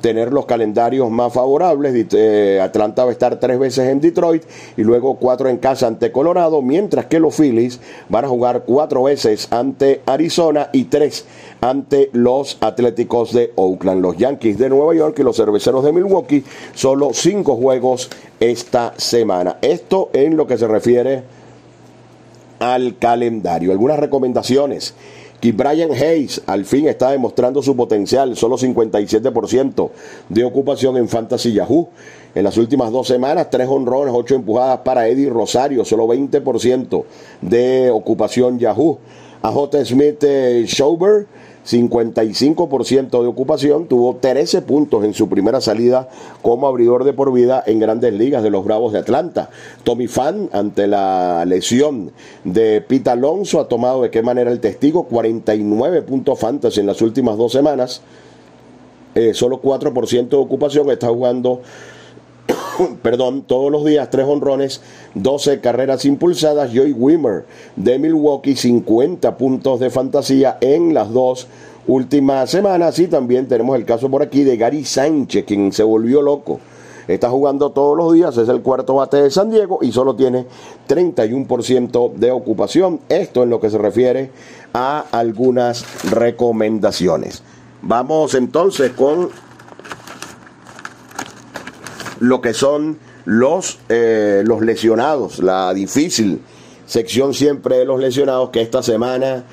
tener 0.00 0.32
los 0.32 0.46
calendarios 0.46 1.10
más 1.10 1.32
favorables. 1.32 2.06
Eh, 2.12 2.60
Atlanta 2.62 3.04
va 3.04 3.10
a 3.10 3.12
estar 3.12 3.38
tres 3.38 3.58
veces 3.58 3.88
en 3.88 4.00
Detroit 4.00 4.44
y 4.76 4.82
luego 4.82 5.16
cuatro 5.16 5.48
en 5.48 5.58
casa 5.58 5.86
ante 5.86 6.10
Colorado, 6.10 6.62
mientras 6.62 7.06
que 7.06 7.20
los 7.20 7.36
Phillies 7.36 7.80
van 8.08 8.24
a 8.24 8.28
jugar 8.28 8.64
cuatro 8.66 9.04
veces 9.04 9.48
ante 9.52 10.00
Arizona 10.06 10.70
y 10.72 10.84
tres 10.84 11.26
ante 11.60 12.10
los 12.12 12.58
Atléticos 12.60 13.32
de 13.32 13.52
Oakland. 13.56 14.02
Los 14.02 14.16
Yankees 14.16 14.58
de 14.58 14.68
Nueva 14.68 14.94
York 14.94 15.18
y 15.18 15.22
los 15.22 15.36
Cerveceros 15.36 15.84
de 15.84 15.92
Milwaukee, 15.92 16.44
solo 16.74 17.10
cinco 17.12 17.56
juegos 17.56 18.08
esta 18.38 18.94
semana. 18.96 19.58
Esto 19.62 20.10
en 20.12 20.36
lo 20.36 20.46
que 20.46 20.58
se 20.58 20.66
refiere 20.66 21.22
al 22.58 22.98
calendario. 22.98 23.72
Algunas 23.72 23.98
recomendaciones. 23.98 24.94
Que 25.40 25.52
Brian 25.52 25.90
Hayes 25.92 26.42
al 26.44 26.66
fin 26.66 26.86
está 26.86 27.12
demostrando 27.12 27.62
su 27.62 27.74
potencial, 27.74 28.36
solo 28.36 28.58
57% 28.58 29.90
de 30.28 30.44
ocupación 30.44 30.98
en 30.98 31.08
Fantasy 31.08 31.54
Yahoo. 31.54 31.88
En 32.34 32.44
las 32.44 32.58
últimas 32.58 32.92
dos 32.92 33.08
semanas, 33.08 33.48
tres 33.50 33.66
honrones, 33.66 34.12
ocho 34.14 34.34
empujadas 34.34 34.80
para 34.80 35.08
Eddie 35.08 35.30
Rosario, 35.30 35.86
solo 35.86 36.06
20% 36.06 37.04
de 37.40 37.90
ocupación 37.90 38.58
Yahoo. 38.58 38.98
A 39.42 39.50
J. 39.50 39.84
Smith 39.86 40.22
eh, 40.24 40.66
55% 41.66 43.10
de 43.22 43.26
ocupación, 43.26 43.86
tuvo 43.86 44.16
13 44.16 44.62
puntos 44.62 45.04
en 45.04 45.14
su 45.14 45.28
primera 45.28 45.60
salida 45.60 46.08
como 46.42 46.66
abridor 46.66 47.04
de 47.04 47.12
por 47.12 47.32
vida 47.32 47.62
en 47.66 47.78
grandes 47.78 48.12
ligas 48.14 48.42
de 48.42 48.50
los 48.50 48.64
Bravos 48.64 48.92
de 48.92 49.00
Atlanta. 49.00 49.50
Tommy 49.84 50.06
Fan, 50.06 50.48
ante 50.52 50.86
la 50.86 51.44
lesión 51.46 52.12
de 52.44 52.80
Pete 52.80 53.10
Alonso, 53.10 53.60
ha 53.60 53.68
tomado 53.68 54.02
de 54.02 54.10
qué 54.10 54.22
manera 54.22 54.50
el 54.50 54.60
testigo, 54.60 55.04
49 55.04 56.02
puntos 56.02 56.38
fantasy 56.38 56.80
en 56.80 56.86
las 56.86 57.02
últimas 57.02 57.36
dos 57.36 57.52
semanas, 57.52 58.02
eh, 59.14 59.34
solo 59.34 59.60
4% 59.60 60.28
de 60.28 60.36
ocupación, 60.36 60.90
está 60.90 61.08
jugando 61.08 61.60
perdón, 63.02 63.42
todos 63.42 63.70
los 63.70 63.84
días 63.84 64.10
tres 64.10 64.26
honrones, 64.26 64.80
12 65.14 65.60
carreras 65.60 66.04
impulsadas. 66.04 66.70
Joey 66.74 66.92
Wimmer 66.92 67.44
de 67.76 67.98
Milwaukee, 67.98 68.56
50 68.56 69.36
puntos 69.36 69.80
de 69.80 69.90
fantasía 69.90 70.58
en 70.60 70.94
las 70.94 71.12
dos 71.12 71.46
últimas 71.86 72.50
semanas. 72.50 72.98
Y 72.98 73.08
también 73.08 73.48
tenemos 73.48 73.76
el 73.76 73.84
caso 73.84 74.08
por 74.10 74.22
aquí 74.22 74.44
de 74.44 74.56
Gary 74.56 74.84
Sánchez, 74.84 75.44
quien 75.44 75.72
se 75.72 75.82
volvió 75.82 76.22
loco. 76.22 76.60
Está 77.08 77.28
jugando 77.28 77.70
todos 77.70 77.96
los 77.96 78.12
días, 78.12 78.36
es 78.36 78.48
el 78.48 78.60
cuarto 78.60 78.94
bate 78.94 79.20
de 79.20 79.30
San 79.30 79.50
Diego 79.50 79.80
y 79.82 79.90
solo 79.90 80.14
tiene 80.14 80.46
31% 80.88 82.12
de 82.14 82.30
ocupación. 82.30 83.00
Esto 83.08 83.42
en 83.42 83.50
lo 83.50 83.58
que 83.58 83.68
se 83.68 83.78
refiere 83.78 84.30
a 84.72 85.06
algunas 85.10 85.84
recomendaciones. 86.10 87.42
Vamos 87.82 88.34
entonces 88.34 88.92
con 88.92 89.30
lo 92.20 92.40
que 92.40 92.54
son 92.54 92.98
los, 93.24 93.78
eh, 93.88 94.42
los 94.46 94.62
lesionados, 94.62 95.40
la 95.40 95.74
difícil 95.74 96.40
sección 96.86 97.34
siempre 97.34 97.78
de 97.78 97.84
los 97.84 98.00
lesionados 98.00 98.50
que 98.50 98.60
esta 98.60 98.82
semana 98.82 99.44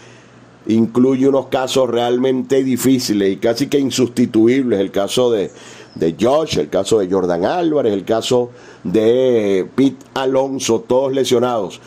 incluye 0.67 1.27
unos 1.27 1.47
casos 1.47 1.89
realmente 1.89 2.63
difíciles 2.63 3.31
y 3.31 3.37
casi 3.37 3.67
que 3.67 3.79
insustituibles, 3.79 4.79
el 4.79 4.91
caso 4.91 5.31
de, 5.31 5.51
de 5.95 6.15
Josh, 6.19 6.57
el 6.57 6.69
caso 6.69 6.99
de 6.99 7.09
Jordan 7.09 7.45
Álvarez, 7.45 7.93
el 7.93 8.03
caso 8.03 8.51
de 8.83 9.65
Pete 9.75 10.05
Alonso, 10.13 10.83
todos 10.87 11.13
lesionados. 11.13 11.79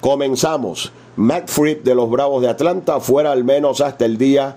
Comenzamos. 0.00 0.92
Matt 1.14 1.50
de 1.50 1.94
los 1.94 2.08
Bravos 2.08 2.40
de 2.40 2.48
Atlanta 2.48 2.98
fuera 2.98 3.32
al 3.32 3.44
menos 3.44 3.82
hasta 3.82 4.06
el 4.06 4.16
día 4.16 4.56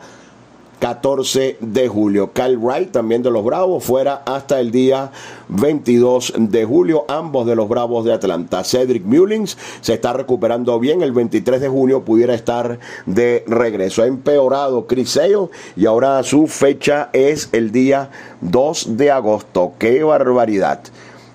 14 0.79 1.57
de 1.59 1.87
julio. 1.87 2.31
Kyle 2.33 2.57
Wright, 2.57 2.91
también 2.91 3.23
de 3.23 3.31
los 3.31 3.43
Bravos, 3.43 3.83
fuera 3.83 4.21
hasta 4.25 4.59
el 4.59 4.71
día 4.71 5.11
22 5.49 6.33
de 6.37 6.65
julio, 6.65 7.05
ambos 7.07 7.45
de 7.45 7.55
los 7.55 7.69
Bravos 7.69 8.05
de 8.05 8.13
Atlanta. 8.13 8.63
Cedric 8.63 9.03
Mullins 9.03 9.57
se 9.81 9.93
está 9.93 10.13
recuperando 10.13 10.79
bien, 10.79 11.01
el 11.01 11.11
23 11.11 11.61
de 11.61 11.69
junio 11.69 12.03
pudiera 12.03 12.33
estar 12.33 12.79
de 13.05 13.43
regreso. 13.47 14.03
Ha 14.03 14.07
empeorado 14.07 14.87
Chris 14.87 15.11
Sale 15.11 15.49
y 15.75 15.85
ahora 15.85 16.23
su 16.23 16.47
fecha 16.47 17.09
es 17.13 17.49
el 17.51 17.71
día 17.71 18.09
2 18.41 18.97
de 18.97 19.11
agosto. 19.11 19.73
¡Qué 19.77 20.03
barbaridad! 20.03 20.81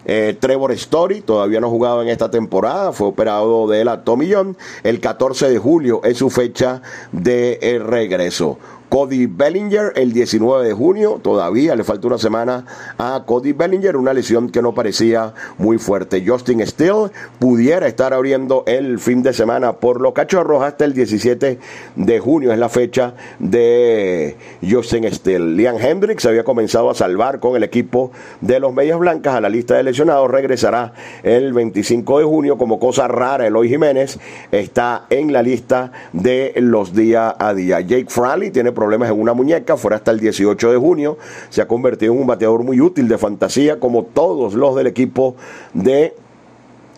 Eh, 0.04 0.36
Trevor 0.40 0.72
Story 0.72 1.20
todavía 1.20 1.60
no 1.60 1.66
ha 1.66 1.70
jugado 1.70 2.02
en 2.02 2.08
esta 2.08 2.30
temporada, 2.30 2.92
fue 2.92 3.08
operado 3.08 3.68
de 3.68 3.84
la 3.84 4.02
Tomillón. 4.02 4.56
El 4.82 5.00
14 5.00 5.50
de 5.50 5.58
julio 5.58 6.00
es 6.04 6.18
su 6.18 6.30
fecha 6.30 6.82
de 7.12 7.58
eh, 7.60 7.78
regreso. 7.78 8.58
Cody 8.90 9.26
Bellinger 9.26 9.92
el 9.94 10.12
19 10.12 10.66
de 10.66 10.72
junio, 10.74 11.20
todavía 11.22 11.76
le 11.76 11.84
falta 11.84 12.08
una 12.08 12.18
semana 12.18 12.66
a 12.98 13.22
Cody 13.24 13.52
Bellinger, 13.52 13.96
una 13.96 14.12
lesión 14.12 14.50
que 14.50 14.60
no 14.60 14.74
parecía 14.74 15.32
muy 15.58 15.78
fuerte. 15.78 16.24
Justin 16.26 16.66
Steele 16.66 17.10
pudiera 17.38 17.86
estar 17.86 18.12
abriendo 18.12 18.64
el 18.66 18.98
fin 18.98 19.22
de 19.22 19.32
semana 19.32 19.74
por 19.74 20.00
los 20.00 20.12
cachorros 20.12 20.64
hasta 20.64 20.84
el 20.84 20.92
17 20.92 21.60
de 21.94 22.18
junio, 22.18 22.52
es 22.52 22.58
la 22.58 22.68
fecha 22.68 23.14
de 23.38 24.36
Justin 24.68 25.10
Steele. 25.12 25.54
Liam 25.54 25.76
Hendricks 25.78 26.26
había 26.26 26.42
comenzado 26.42 26.90
a 26.90 26.94
salvar 26.94 27.38
con 27.38 27.54
el 27.54 27.62
equipo 27.62 28.10
de 28.40 28.58
los 28.58 28.74
Medias 28.74 28.98
Blancas 28.98 29.36
a 29.36 29.40
la 29.40 29.48
lista 29.48 29.76
de 29.76 29.84
lesionados, 29.84 30.28
regresará 30.28 30.94
el 31.22 31.52
25 31.52 32.18
de 32.18 32.24
junio 32.24 32.58
como 32.58 32.80
cosa 32.80 33.06
rara. 33.06 33.46
Eloy 33.46 33.68
Jiménez 33.68 34.18
está 34.50 35.06
en 35.10 35.32
la 35.32 35.44
lista 35.44 35.92
de 36.12 36.54
los 36.56 36.92
día 36.92 37.36
a 37.38 37.54
día. 37.54 37.80
Jake 37.80 38.06
Fraley 38.08 38.50
tiene 38.50 38.72
problemas 38.80 39.10
en 39.10 39.20
una 39.20 39.34
muñeca, 39.34 39.76
fuera 39.76 39.98
hasta 39.98 40.10
el 40.10 40.20
18 40.20 40.72
de 40.72 40.78
junio. 40.78 41.18
Se 41.50 41.60
ha 41.60 41.68
convertido 41.68 42.14
en 42.14 42.20
un 42.20 42.26
bateador 42.26 42.64
muy 42.64 42.80
útil 42.80 43.08
de 43.08 43.18
fantasía, 43.18 43.78
como 43.78 44.04
todos 44.04 44.54
los 44.54 44.74
del 44.74 44.86
equipo 44.86 45.36
de 45.74 46.14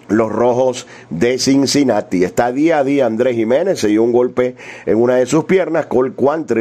los 0.07 0.31
rojos 0.31 0.87
de 1.11 1.39
Cincinnati. 1.39 2.23
Está 2.23 2.53
día 2.53 2.79
a 2.79 2.85
día 2.85 3.07
Andrés 3.07 3.35
Jiménez, 3.35 3.81
se 3.81 3.89
dio 3.89 4.05
un 4.05 4.13
golpe 4.13 4.55
en 4.87 4.97
una 4.97 5.17
de 5.17 5.27
sus 5.27 5.45
piernas. 5.45 5.87
Cole 5.87 6.13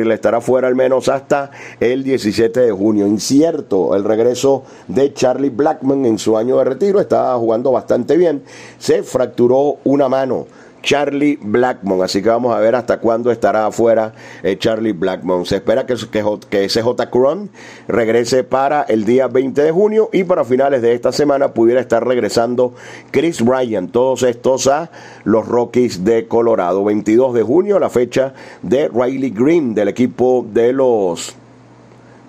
le 0.03 0.13
estará 0.15 0.41
fuera 0.41 0.67
al 0.67 0.75
menos 0.75 1.07
hasta 1.07 1.51
el 1.79 2.03
17 2.03 2.61
de 2.61 2.71
junio. 2.71 3.05
Incierto 3.05 3.95
el 3.95 4.03
regreso 4.03 4.63
de 4.87 5.13
Charlie 5.13 5.49
Blackman 5.49 6.05
en 6.05 6.17
su 6.17 6.35
año 6.35 6.57
de 6.57 6.63
retiro. 6.63 6.99
Estaba 6.99 7.37
jugando 7.37 7.71
bastante 7.71 8.17
bien. 8.17 8.41
Se 8.79 9.03
fracturó 9.03 9.77
una 9.83 10.09
mano 10.09 10.47
Charlie 10.81 11.38
Blackmon. 11.41 12.03
Así 12.03 12.21
que 12.21 12.29
vamos 12.29 12.55
a 12.55 12.59
ver 12.59 12.75
hasta 12.75 13.00
cuándo 13.00 13.31
estará 13.31 13.67
afuera 13.67 14.13
eh, 14.43 14.57
Charlie 14.57 14.93
Blackmon. 14.93 15.45
Se 15.45 15.57
espera 15.57 15.85
que, 15.85 15.95
que, 16.11 16.23
que 16.50 16.67
CJ 16.67 17.09
Cron 17.11 17.50
regrese 17.88 18.43
para 18.43 18.83
el 18.83 19.05
día 19.05 19.27
20 19.27 19.61
de 19.61 19.71
junio 19.71 20.09
y 20.11 20.23
para 20.23 20.43
finales 20.43 20.81
de 20.81 20.93
esta 20.93 21.11
semana 21.11 21.53
pudiera 21.53 21.81
estar 21.81 22.05
regresando 22.05 22.73
Chris 23.11 23.43
Bryan. 23.43 23.89
Todos 23.89 24.23
estos 24.23 24.67
a 24.67 24.91
los 25.23 25.47
Rockies 25.47 26.03
de 26.03 26.27
Colorado. 26.27 26.83
22 26.83 27.33
de 27.33 27.43
junio, 27.43 27.79
la 27.79 27.89
fecha 27.89 28.33
de 28.61 28.89
Riley 28.89 29.31
Green 29.31 29.73
del 29.73 29.88
equipo 29.88 30.45
de 30.51 30.73
los 30.73 31.35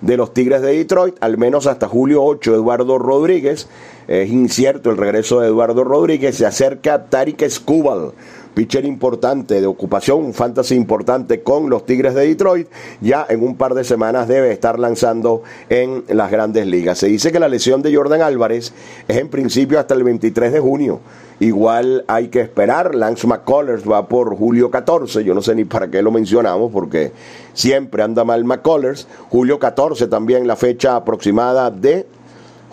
de 0.01 0.17
los 0.17 0.33
Tigres 0.33 0.61
de 0.61 0.75
Detroit, 0.75 1.15
al 1.21 1.37
menos 1.37 1.65
hasta 1.65 1.87
julio 1.87 2.23
8, 2.23 2.55
Eduardo 2.55 2.99
Rodríguez. 2.99 3.69
Es 4.09 4.29
incierto 4.29 4.89
el 4.89 4.97
regreso 4.97 5.39
de 5.39 5.47
Eduardo 5.47 5.85
Rodríguez. 5.85 6.35
Se 6.35 6.45
acerca 6.45 7.05
Tarik 7.05 7.47
Skubal 7.49 8.11
pitcher 8.53 8.85
importante 8.85 9.59
de 9.59 9.67
ocupación, 9.67 10.23
un 10.23 10.33
fantasy 10.33 10.75
importante 10.75 11.41
con 11.41 11.69
los 11.69 11.85
Tigres 11.85 12.13
de 12.13 12.27
Detroit, 12.27 12.67
ya 13.01 13.25
en 13.29 13.43
un 13.43 13.55
par 13.55 13.73
de 13.73 13.83
semanas 13.83 14.27
debe 14.27 14.51
estar 14.51 14.79
lanzando 14.79 15.43
en 15.69 16.03
las 16.07 16.31
grandes 16.31 16.67
ligas. 16.67 16.97
Se 16.97 17.07
dice 17.07 17.31
que 17.31 17.39
la 17.39 17.49
lesión 17.49 17.81
de 17.81 17.95
Jordan 17.95 18.21
Álvarez 18.21 18.73
es 19.07 19.17
en 19.17 19.29
principio 19.29 19.79
hasta 19.79 19.93
el 19.93 20.03
23 20.03 20.53
de 20.53 20.59
junio. 20.59 20.99
Igual 21.39 22.05
hay 22.07 22.27
que 22.27 22.41
esperar, 22.41 22.95
Lance 22.95 23.27
McCullers 23.27 23.89
va 23.89 24.07
por 24.07 24.35
julio 24.37 24.69
14, 24.69 25.23
yo 25.23 25.33
no 25.33 25.41
sé 25.41 25.55
ni 25.55 25.65
para 25.65 25.89
qué 25.89 26.01
lo 26.01 26.11
mencionamos 26.11 26.71
porque 26.71 27.11
siempre 27.53 28.03
anda 28.03 28.23
mal 28.23 28.45
McCullers. 28.45 29.07
Julio 29.29 29.59
14 29.59 30.07
también 30.07 30.47
la 30.47 30.55
fecha 30.55 30.95
aproximada 30.95 31.71
de 31.71 32.05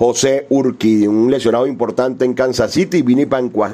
José 0.01 0.47
Urquidi, 0.49 1.07
un 1.07 1.31
lesionado 1.31 1.67
importante 1.67 2.25
en 2.25 2.33
Kansas 2.33 2.71
City, 2.71 3.03
Vini 3.03 3.27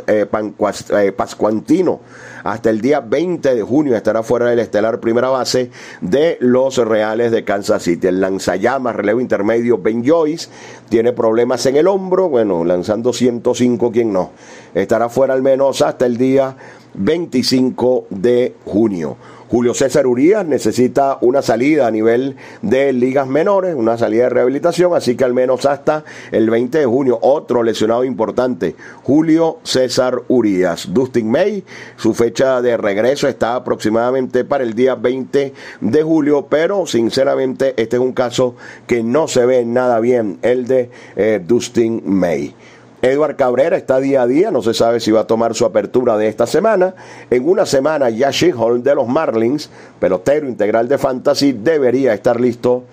eh, 0.09 0.27
eh, 0.27 1.13
Pascuantino. 1.13 2.01
Hasta 2.43 2.69
el 2.69 2.81
día 2.81 2.99
20 2.99 3.55
de 3.55 3.63
junio 3.63 3.95
estará 3.95 4.25
fuera 4.25 4.47
del 4.47 4.59
estelar 4.59 4.99
primera 4.99 5.29
base 5.29 5.71
de 6.01 6.37
los 6.41 6.79
Reales 6.79 7.31
de 7.31 7.45
Kansas 7.45 7.85
City. 7.85 8.09
El 8.09 8.21
lanzallamas, 8.21 8.97
relevo 8.97 9.21
intermedio, 9.21 9.79
Ben 9.79 10.05
Joyce, 10.05 10.49
tiene 10.89 11.13
problemas 11.13 11.65
en 11.67 11.77
el 11.77 11.87
hombro, 11.87 12.29
bueno, 12.29 12.65
lanzando 12.65 13.13
105, 13.13 13.93
quien 13.93 14.13
no. 14.13 14.33
Estará 14.75 15.09
fuera 15.09 15.33
al 15.33 15.43
menos 15.43 15.81
hasta 15.81 16.07
el 16.07 16.17
día 16.17 16.57
25 16.95 18.09
de 18.11 18.53
junio. 18.65 19.17
Julio 19.49 19.75
César 19.75 20.07
Urias 20.07 20.45
necesita 20.45 21.19
una 21.21 21.41
salida 21.41 21.87
a 21.87 21.91
nivel 21.91 22.37
de 22.63 22.93
ligas 22.93 23.29
menores, 23.29 23.75
una 23.75 23.97
salida 23.97 24.25
de 24.25 24.31
rehabilitación, 24.31 24.95
así 24.95 25.17
que 25.17 25.25
al 25.25 25.35
menos 25.35 25.67
hasta 25.67 26.05
el 26.33 26.51
20 26.51 26.79
de 26.79 26.87
junio, 26.87 27.19
otro 27.23 27.63
lesionado 27.63 28.05
importante, 28.05 28.75
Julio 29.03 29.59
César 29.63 30.23
Urias. 30.29 30.89
Dustin 30.93 31.31
May, 31.31 31.65
su 31.97 32.13
fecha 32.13 32.61
de 32.61 32.77
regreso 32.77 33.29
está 33.29 33.55
aproximadamente 33.55 34.45
para 34.45 34.65
el 34.65 34.75
día 34.75 34.97
20 34.97 35.53
de 35.81 36.03
julio, 36.03 36.47
pero 36.49 36.87
sinceramente 36.87 37.75
este 37.77 37.97
es 37.97 38.03
un 38.03 38.13
caso 38.13 38.57
que 38.87 39.03
no 39.03 39.29
se 39.29 39.47
ve 39.47 39.65
nada 39.65 40.01
bien, 40.01 40.39
el 40.43 40.67
de 40.67 40.91
eh, 41.15 41.41
Dustin 41.45 42.03
May. 42.05 42.55
Edward 43.03 43.37
Cabrera 43.37 43.77
está 43.77 44.01
día 44.01 44.23
a 44.23 44.27
día, 44.27 44.51
no 44.51 44.63
se 44.63 44.73
sabe 44.73 45.01
si 45.01 45.11
va 45.11 45.21
a 45.21 45.27
tomar 45.27 45.55
su 45.55 45.65
apertura 45.65 46.17
de 46.17 46.29
esta 46.29 46.47
semana. 46.47 46.95
En 47.31 47.49
una 47.49 47.67
semana 47.67 48.09
ya 48.11 48.31
Hall 48.57 48.83
de 48.83 48.95
los 48.95 49.07
Marlins, 49.07 49.71
pelotero 50.01 50.49
integral 50.49 50.89
de 50.89 50.99
Fantasy, 50.99 51.53
debería 51.53 52.15
estar 52.15 52.41
listo 52.41 52.85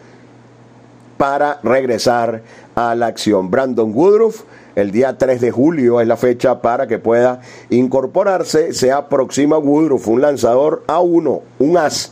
para 1.17 1.59
regresar 1.63 2.41
a 2.75 2.95
la 2.95 3.07
acción. 3.07 3.49
Brandon 3.49 3.93
Woodruff, 3.95 4.41
el 4.75 4.91
día 4.91 5.17
3 5.17 5.39
de 5.39 5.51
julio 5.51 6.01
es 6.01 6.07
la 6.07 6.17
fecha 6.17 6.61
para 6.61 6.87
que 6.87 6.99
pueda 6.99 7.39
incorporarse. 7.69 8.73
Se 8.73 8.91
aproxima 8.91 9.57
Woodruff, 9.57 10.07
un 10.07 10.21
lanzador 10.21 10.83
a 10.87 10.99
uno, 10.99 11.43
un 11.59 11.77
as 11.77 12.11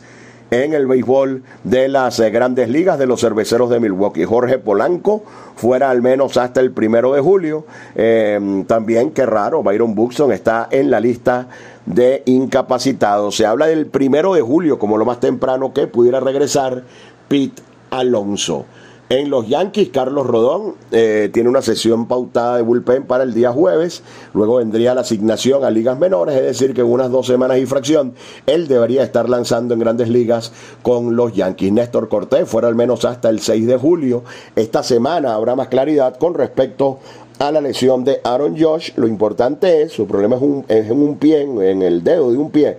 en 0.52 0.74
el 0.74 0.86
béisbol 0.86 1.42
de 1.64 1.88
las 1.88 2.20
eh, 2.20 2.30
grandes 2.30 2.68
ligas 2.68 2.98
de 2.98 3.06
los 3.06 3.22
cerveceros 3.22 3.70
de 3.70 3.80
Milwaukee. 3.80 4.24
Jorge 4.24 4.58
Polanco 4.58 5.24
fuera 5.56 5.88
al 5.88 6.02
menos 6.02 6.36
hasta 6.36 6.60
el 6.60 6.72
primero 6.72 7.14
de 7.14 7.22
julio. 7.22 7.64
Em, 7.94 8.66
también, 8.66 9.12
qué 9.12 9.24
raro, 9.24 9.62
Byron 9.62 9.94
Buxton 9.94 10.30
está 10.30 10.68
en 10.70 10.90
la 10.90 11.00
lista 11.00 11.48
de 11.86 12.22
incapacitados. 12.26 13.34
Se 13.34 13.46
habla 13.46 13.66
del 13.66 13.86
primero 13.86 14.34
de 14.34 14.42
julio 14.42 14.78
como 14.78 14.98
lo 14.98 15.06
más 15.06 15.20
temprano 15.20 15.72
que 15.72 15.86
pudiera 15.86 16.20
regresar 16.20 16.82
Pete 17.28 17.62
Alonso. 17.90 18.66
En 19.12 19.28
los 19.28 19.46
Yankees, 19.46 19.90
Carlos 19.90 20.26
Rodón 20.26 20.74
eh, 20.90 21.28
tiene 21.34 21.50
una 21.50 21.60
sesión 21.60 22.08
pautada 22.08 22.56
de 22.56 22.62
bullpen 22.62 23.04
para 23.04 23.24
el 23.24 23.34
día 23.34 23.52
jueves. 23.52 24.02
Luego 24.32 24.56
vendría 24.56 24.94
la 24.94 25.02
asignación 25.02 25.64
a 25.64 25.70
ligas 25.70 25.98
menores, 25.98 26.34
es 26.34 26.44
decir, 26.44 26.72
que 26.72 26.80
en 26.80 26.86
unas 26.86 27.10
dos 27.10 27.26
semanas 27.26 27.58
y 27.58 27.66
fracción 27.66 28.14
él 28.46 28.68
debería 28.68 29.02
estar 29.02 29.28
lanzando 29.28 29.74
en 29.74 29.80
grandes 29.80 30.08
ligas 30.08 30.54
con 30.80 31.14
los 31.14 31.34
Yankees. 31.34 31.72
Néstor 31.72 32.08
Cortés 32.08 32.48
fuera 32.48 32.68
al 32.68 32.74
menos 32.74 33.04
hasta 33.04 33.28
el 33.28 33.40
6 33.40 33.66
de 33.66 33.76
julio. 33.76 34.24
Esta 34.56 34.82
semana 34.82 35.34
habrá 35.34 35.56
más 35.56 35.68
claridad 35.68 36.16
con 36.16 36.32
respecto 36.32 36.98
a 37.38 37.52
la 37.52 37.60
lesión 37.60 38.04
de 38.04 38.22
Aaron 38.24 38.58
Josh. 38.58 38.92
Lo 38.96 39.06
importante 39.06 39.82
es, 39.82 39.92
su 39.92 40.06
problema 40.06 40.36
es, 40.36 40.42
un, 40.42 40.64
en 40.68 40.90
un 40.90 41.18
pie, 41.18 41.42
en 41.42 41.82
el 41.82 42.02
dedo 42.02 42.32
de 42.32 42.38
un 42.38 42.50
pie 42.50 42.78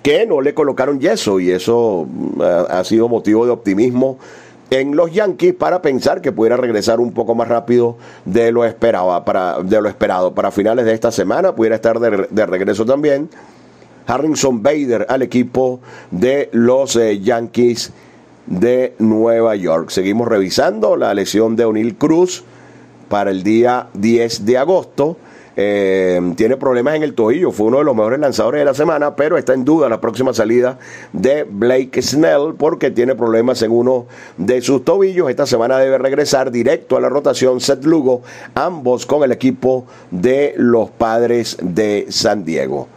que 0.00 0.24
no 0.24 0.40
le 0.40 0.54
colocaron 0.54 1.00
yeso 1.00 1.40
y 1.40 1.50
eso 1.50 2.06
mm, 2.08 2.40
ha 2.70 2.84
sido 2.84 3.08
motivo 3.08 3.44
de 3.44 3.50
optimismo 3.50 4.18
en 4.70 4.96
los 4.96 5.12
Yankees 5.12 5.54
para 5.54 5.82
pensar 5.82 6.20
que 6.20 6.32
pudiera 6.32 6.56
regresar 6.56 7.00
un 7.00 7.12
poco 7.12 7.34
más 7.34 7.48
rápido 7.48 7.96
de 8.24 8.50
lo 8.52 8.64
esperaba 8.64 9.24
para 9.24 9.62
de 9.62 9.80
lo 9.80 9.88
esperado. 9.88 10.34
Para 10.34 10.50
finales 10.50 10.84
de 10.84 10.92
esta 10.92 11.12
semana 11.12 11.54
pudiera 11.54 11.76
estar 11.76 11.98
de, 12.00 12.46
regreso 12.46 12.84
también 12.84 13.28
Harrison 14.06 14.62
Bader 14.62 15.06
al 15.08 15.22
equipo 15.22 15.80
de 16.10 16.48
los 16.52 16.96
eh, 16.96 17.20
Yankees 17.20 17.92
de 18.46 18.94
Nueva 18.98 19.56
York. 19.56 19.90
Seguimos 19.90 20.28
revisando 20.28 20.96
la 20.96 21.14
lesión 21.14 21.56
de 21.56 21.64
O'Neill 21.64 21.96
Cruz 21.96 22.44
para 23.08 23.30
el 23.30 23.42
día 23.42 23.88
10 23.94 24.46
de 24.46 24.58
agosto 24.58 25.16
eh, 25.56 26.20
tiene 26.36 26.58
problemas 26.58 26.96
en 26.96 27.02
el 27.02 27.14
tobillo, 27.14 27.50
fue 27.50 27.68
uno 27.68 27.78
de 27.78 27.84
los 27.84 27.96
mejores 27.96 28.20
lanzadores 28.20 28.60
de 28.60 28.64
la 28.66 28.74
semana, 28.74 29.16
pero 29.16 29.38
está 29.38 29.54
en 29.54 29.64
duda 29.64 29.88
la 29.88 30.00
próxima 30.00 30.34
salida 30.34 30.78
de 31.14 31.44
Blake 31.44 32.02
Snell 32.02 32.54
porque 32.58 32.90
tiene 32.90 33.14
problemas 33.14 33.62
en 33.62 33.70
uno 33.72 34.06
de 34.36 34.60
sus 34.60 34.84
tobillos. 34.84 35.30
Esta 35.30 35.46
semana 35.46 35.78
debe 35.78 35.96
regresar 35.96 36.50
directo 36.50 36.96
a 36.96 37.00
la 37.00 37.08
rotación 37.08 37.60
Seth 37.60 37.84
Lugo, 37.84 38.22
ambos 38.54 39.06
con 39.06 39.24
el 39.24 39.32
equipo 39.32 39.86
de 40.10 40.54
los 40.58 40.90
padres 40.90 41.56
de 41.62 42.06
San 42.10 42.44
Diego. 42.44 42.88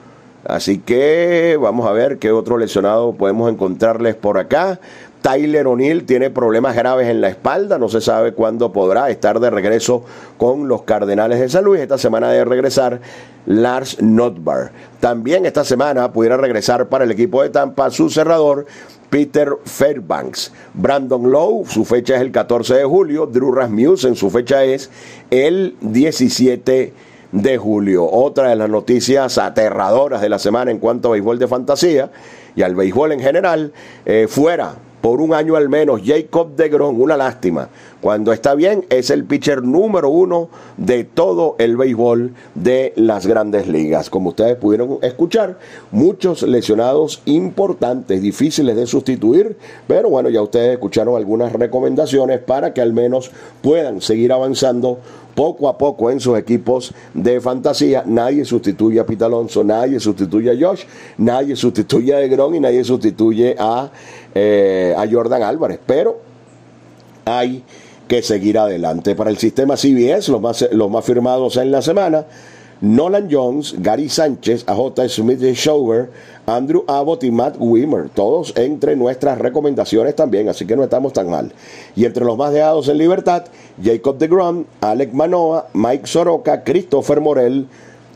Así 0.45 0.80
que 0.80 1.58
vamos 1.62 1.88
a 1.88 1.91
ver 1.91 2.17
qué 2.17 2.32
otro 2.32 2.58
lesionado 2.58 3.13
podemos 3.13 3.52
encontrarles 3.52 4.15
por 4.15 4.38
acá. 4.38 4.80
Tyler 5.21 5.67
O'Neill 5.67 6.05
tiene 6.05 6.29
problemas 6.29 6.75
graves 6.75 7.08
en 7.08 7.19
la 7.19 7.27
espalda, 7.29 7.77
no 7.77 7.89
se 7.89 7.99
sabe 7.99 8.34
cuándo 8.34 8.71
podrá 8.71 9.10
estar 9.10 9.39
de 9.39 9.49
regreso 9.49 10.03
con 10.38 10.67
los 10.67 10.84
Cardenales 10.84 11.39
de 11.39 11.49
San 11.49 11.65
Luis. 11.65 11.82
Esta 11.82 11.97
semana 11.97 12.32
debe 12.32 12.45
regresar 12.45 13.01
Lars 13.45 14.01
Notbar. 14.01 14.71
También 14.99 15.45
esta 15.45 15.63
semana 15.63 16.12
pudiera 16.13 16.38
regresar 16.38 16.88
para 16.88 17.03
el 17.03 17.12
equipo 17.12 17.43
de 17.43 17.49
Tampa 17.49 17.89
su 17.91 18.10
cerrador 18.10 18.65
Peter 19.10 19.58
Fairbanks. 19.65 20.53
Brandon 20.73 21.29
Lowe, 21.29 21.65
su 21.67 21.84
fecha 21.84 22.15
es 22.15 22.21
el 22.21 22.32
14 22.32 22.75
de 22.75 22.84
julio. 22.86 23.25
Drew 23.25 23.51
Rasmussen, 23.51 24.15
su 24.15 24.29
fecha 24.29 24.63
es 24.63 24.89
el 25.32 25.75
17 25.82 26.93
de 27.32 27.58
julio. 27.58 28.10
Otra 28.10 28.49
de 28.49 28.55
las 28.55 28.69
noticias 28.69 29.38
aterradoras 29.38 30.21
de 30.21 30.29
la 30.29 30.39
semana 30.39 30.71
en 30.71 30.79
cuanto 30.79 31.10
a 31.10 31.12
béisbol 31.12 31.39
de 31.39 31.47
fantasía 31.47 32.12
y 32.55 32.62
al 32.62 32.75
béisbol 32.75 33.12
en 33.12 33.19
general, 33.19 33.73
eh, 34.05 34.27
fuera 34.29 34.75
por 35.02 35.22
un 35.22 35.34
año 35.34 35.56
al 35.56 35.70
menos, 35.70 36.02
Jacob 36.04 36.56
de 36.56 36.70
Gron, 36.70 37.00
una 37.00 37.18
lástima. 37.18 37.70
Cuando 38.02 38.32
está 38.32 38.56
bien, 38.56 38.86
es 38.90 39.10
el 39.10 39.26
pitcher 39.26 39.64
número 39.64 40.10
uno 40.10 40.50
de 40.78 41.04
todo 41.04 41.56
el 41.60 41.76
béisbol 41.76 42.34
de 42.56 42.94
las 42.96 43.28
grandes 43.28 43.68
ligas. 43.68 44.10
Como 44.10 44.30
ustedes 44.30 44.56
pudieron 44.56 45.00
escuchar, 45.02 45.58
muchos 45.92 46.44
lesionados 46.44 47.22
importantes, 47.26 48.22
difíciles 48.22 48.76
de 48.76 48.88
sustituir, 48.88 49.58
pero 49.88 50.10
bueno, 50.10 50.30
ya 50.30 50.42
ustedes 50.42 50.74
escucharon 50.74 51.18
algunas 51.18 51.52
recomendaciones 51.52 52.40
para 52.40 52.74
que 52.74 52.82
al 52.82 52.94
menos 52.94 53.32
puedan 53.62 54.02
seguir 54.02 54.32
avanzando 54.32 55.00
poco 55.40 55.70
a 55.70 55.78
poco 55.78 56.12
en 56.12 56.20
sus 56.20 56.38
equipos 56.38 56.94
de 57.14 57.40
fantasía. 57.40 58.04
Nadie 58.06 58.44
sustituye 58.44 59.00
a 59.00 59.06
Pita 59.06 59.26
Alonso, 59.26 59.64
nadie 59.64 59.98
sustituye 60.00 60.52
a 60.52 60.68
Josh, 60.68 60.84
nadie 61.18 61.56
sustituye 61.56 62.14
a 62.14 62.18
Degron 62.18 62.56
y 62.56 62.60
nadie 62.60 62.84
sustituye 62.84 63.56
a, 63.58 63.90
eh, 64.36 64.94
a 64.98 65.08
Jordan 65.10 65.44
Álvarez. 65.44 65.80
Pero 65.86 66.20
hay 67.26 67.63
que 68.08 68.22
seguir 68.22 68.58
adelante. 68.58 69.15
Para 69.15 69.30
el 69.30 69.38
sistema 69.38 69.78
CBS, 69.78 70.32
los 70.32 70.42
más, 70.42 70.68
los 70.72 70.89
más 70.89 71.06
firmados 71.06 71.58
en 71.58 71.72
la 71.72 71.82
semana, 71.82 72.26
Nolan 72.82 73.28
Jones, 73.30 73.76
Gary 73.80 74.08
Sánchez, 74.08 74.63
AJ 74.65 75.10
Smith 75.10 75.42
Shower, 75.42 76.10
Andrew 76.46 76.86
Abbott 76.88 77.24
y 77.26 77.32
Matt 77.32 77.58
Wimmer, 77.60 78.10
todos 78.10 78.54
entre 78.56 78.96
nuestras 78.96 79.38
recomendaciones 79.38 80.15
también, 80.15 80.48
así 80.48 80.65
que 80.65 80.76
no 80.76 80.84
estamos 80.84 81.13
tan 81.13 81.30
mal. 81.30 81.52
Y 81.96 82.06
entre 82.06 82.24
los 82.24 82.38
más 82.38 82.54
dejados 82.54 82.88
en 82.88 82.98
libertad, 82.98 83.46
Jacob 83.84 84.18
DeGrom, 84.18 84.63
Alec 84.82 85.12
Manoa, 85.13 85.68
Mike 85.74 86.08
Soroka, 86.08 86.63
Christopher 86.63 87.20
Morel 87.20 87.68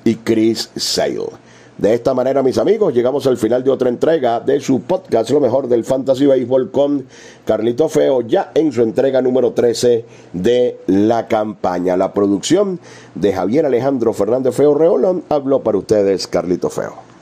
y 0.06 0.16
Chris 0.16 0.72
Sale. 0.76 1.28
De 1.78 1.94
esta 1.94 2.14
manera, 2.14 2.44
mis 2.44 2.58
amigos, 2.60 2.94
llegamos 2.94 3.26
al 3.26 3.38
final 3.38 3.64
de 3.64 3.72
otra 3.72 3.90
entrega 3.90 4.40
de 4.40 4.60
su 4.60 4.82
podcast, 4.82 5.32
lo 5.32 5.40
mejor 5.40 5.68
del 5.68 5.84
Fantasy 5.84 6.28
Baseball 6.28 6.70
con 6.70 7.06
Carlito 7.46 7.90
Feo, 7.90 8.22
ya 8.22 8.52
en 8.54 8.72
su 8.72 8.84
entrega 8.84 9.22
número 9.22 9.54
13 9.54 10.06
de 10.34 10.78
la 10.86 11.28
campaña. 11.28 11.98
La 11.98 12.14
producción 12.14 12.80
de 13.16 13.34
Javier 13.34 13.66
Alejandro 13.66 14.14
Fernández 14.14 14.56
Feo 14.56 14.76
Reolón 14.76 15.24
habló 15.30 15.62
para 15.64 15.80
ustedes, 15.80 16.28
Carlito 16.28 16.70
Feo. 16.70 17.13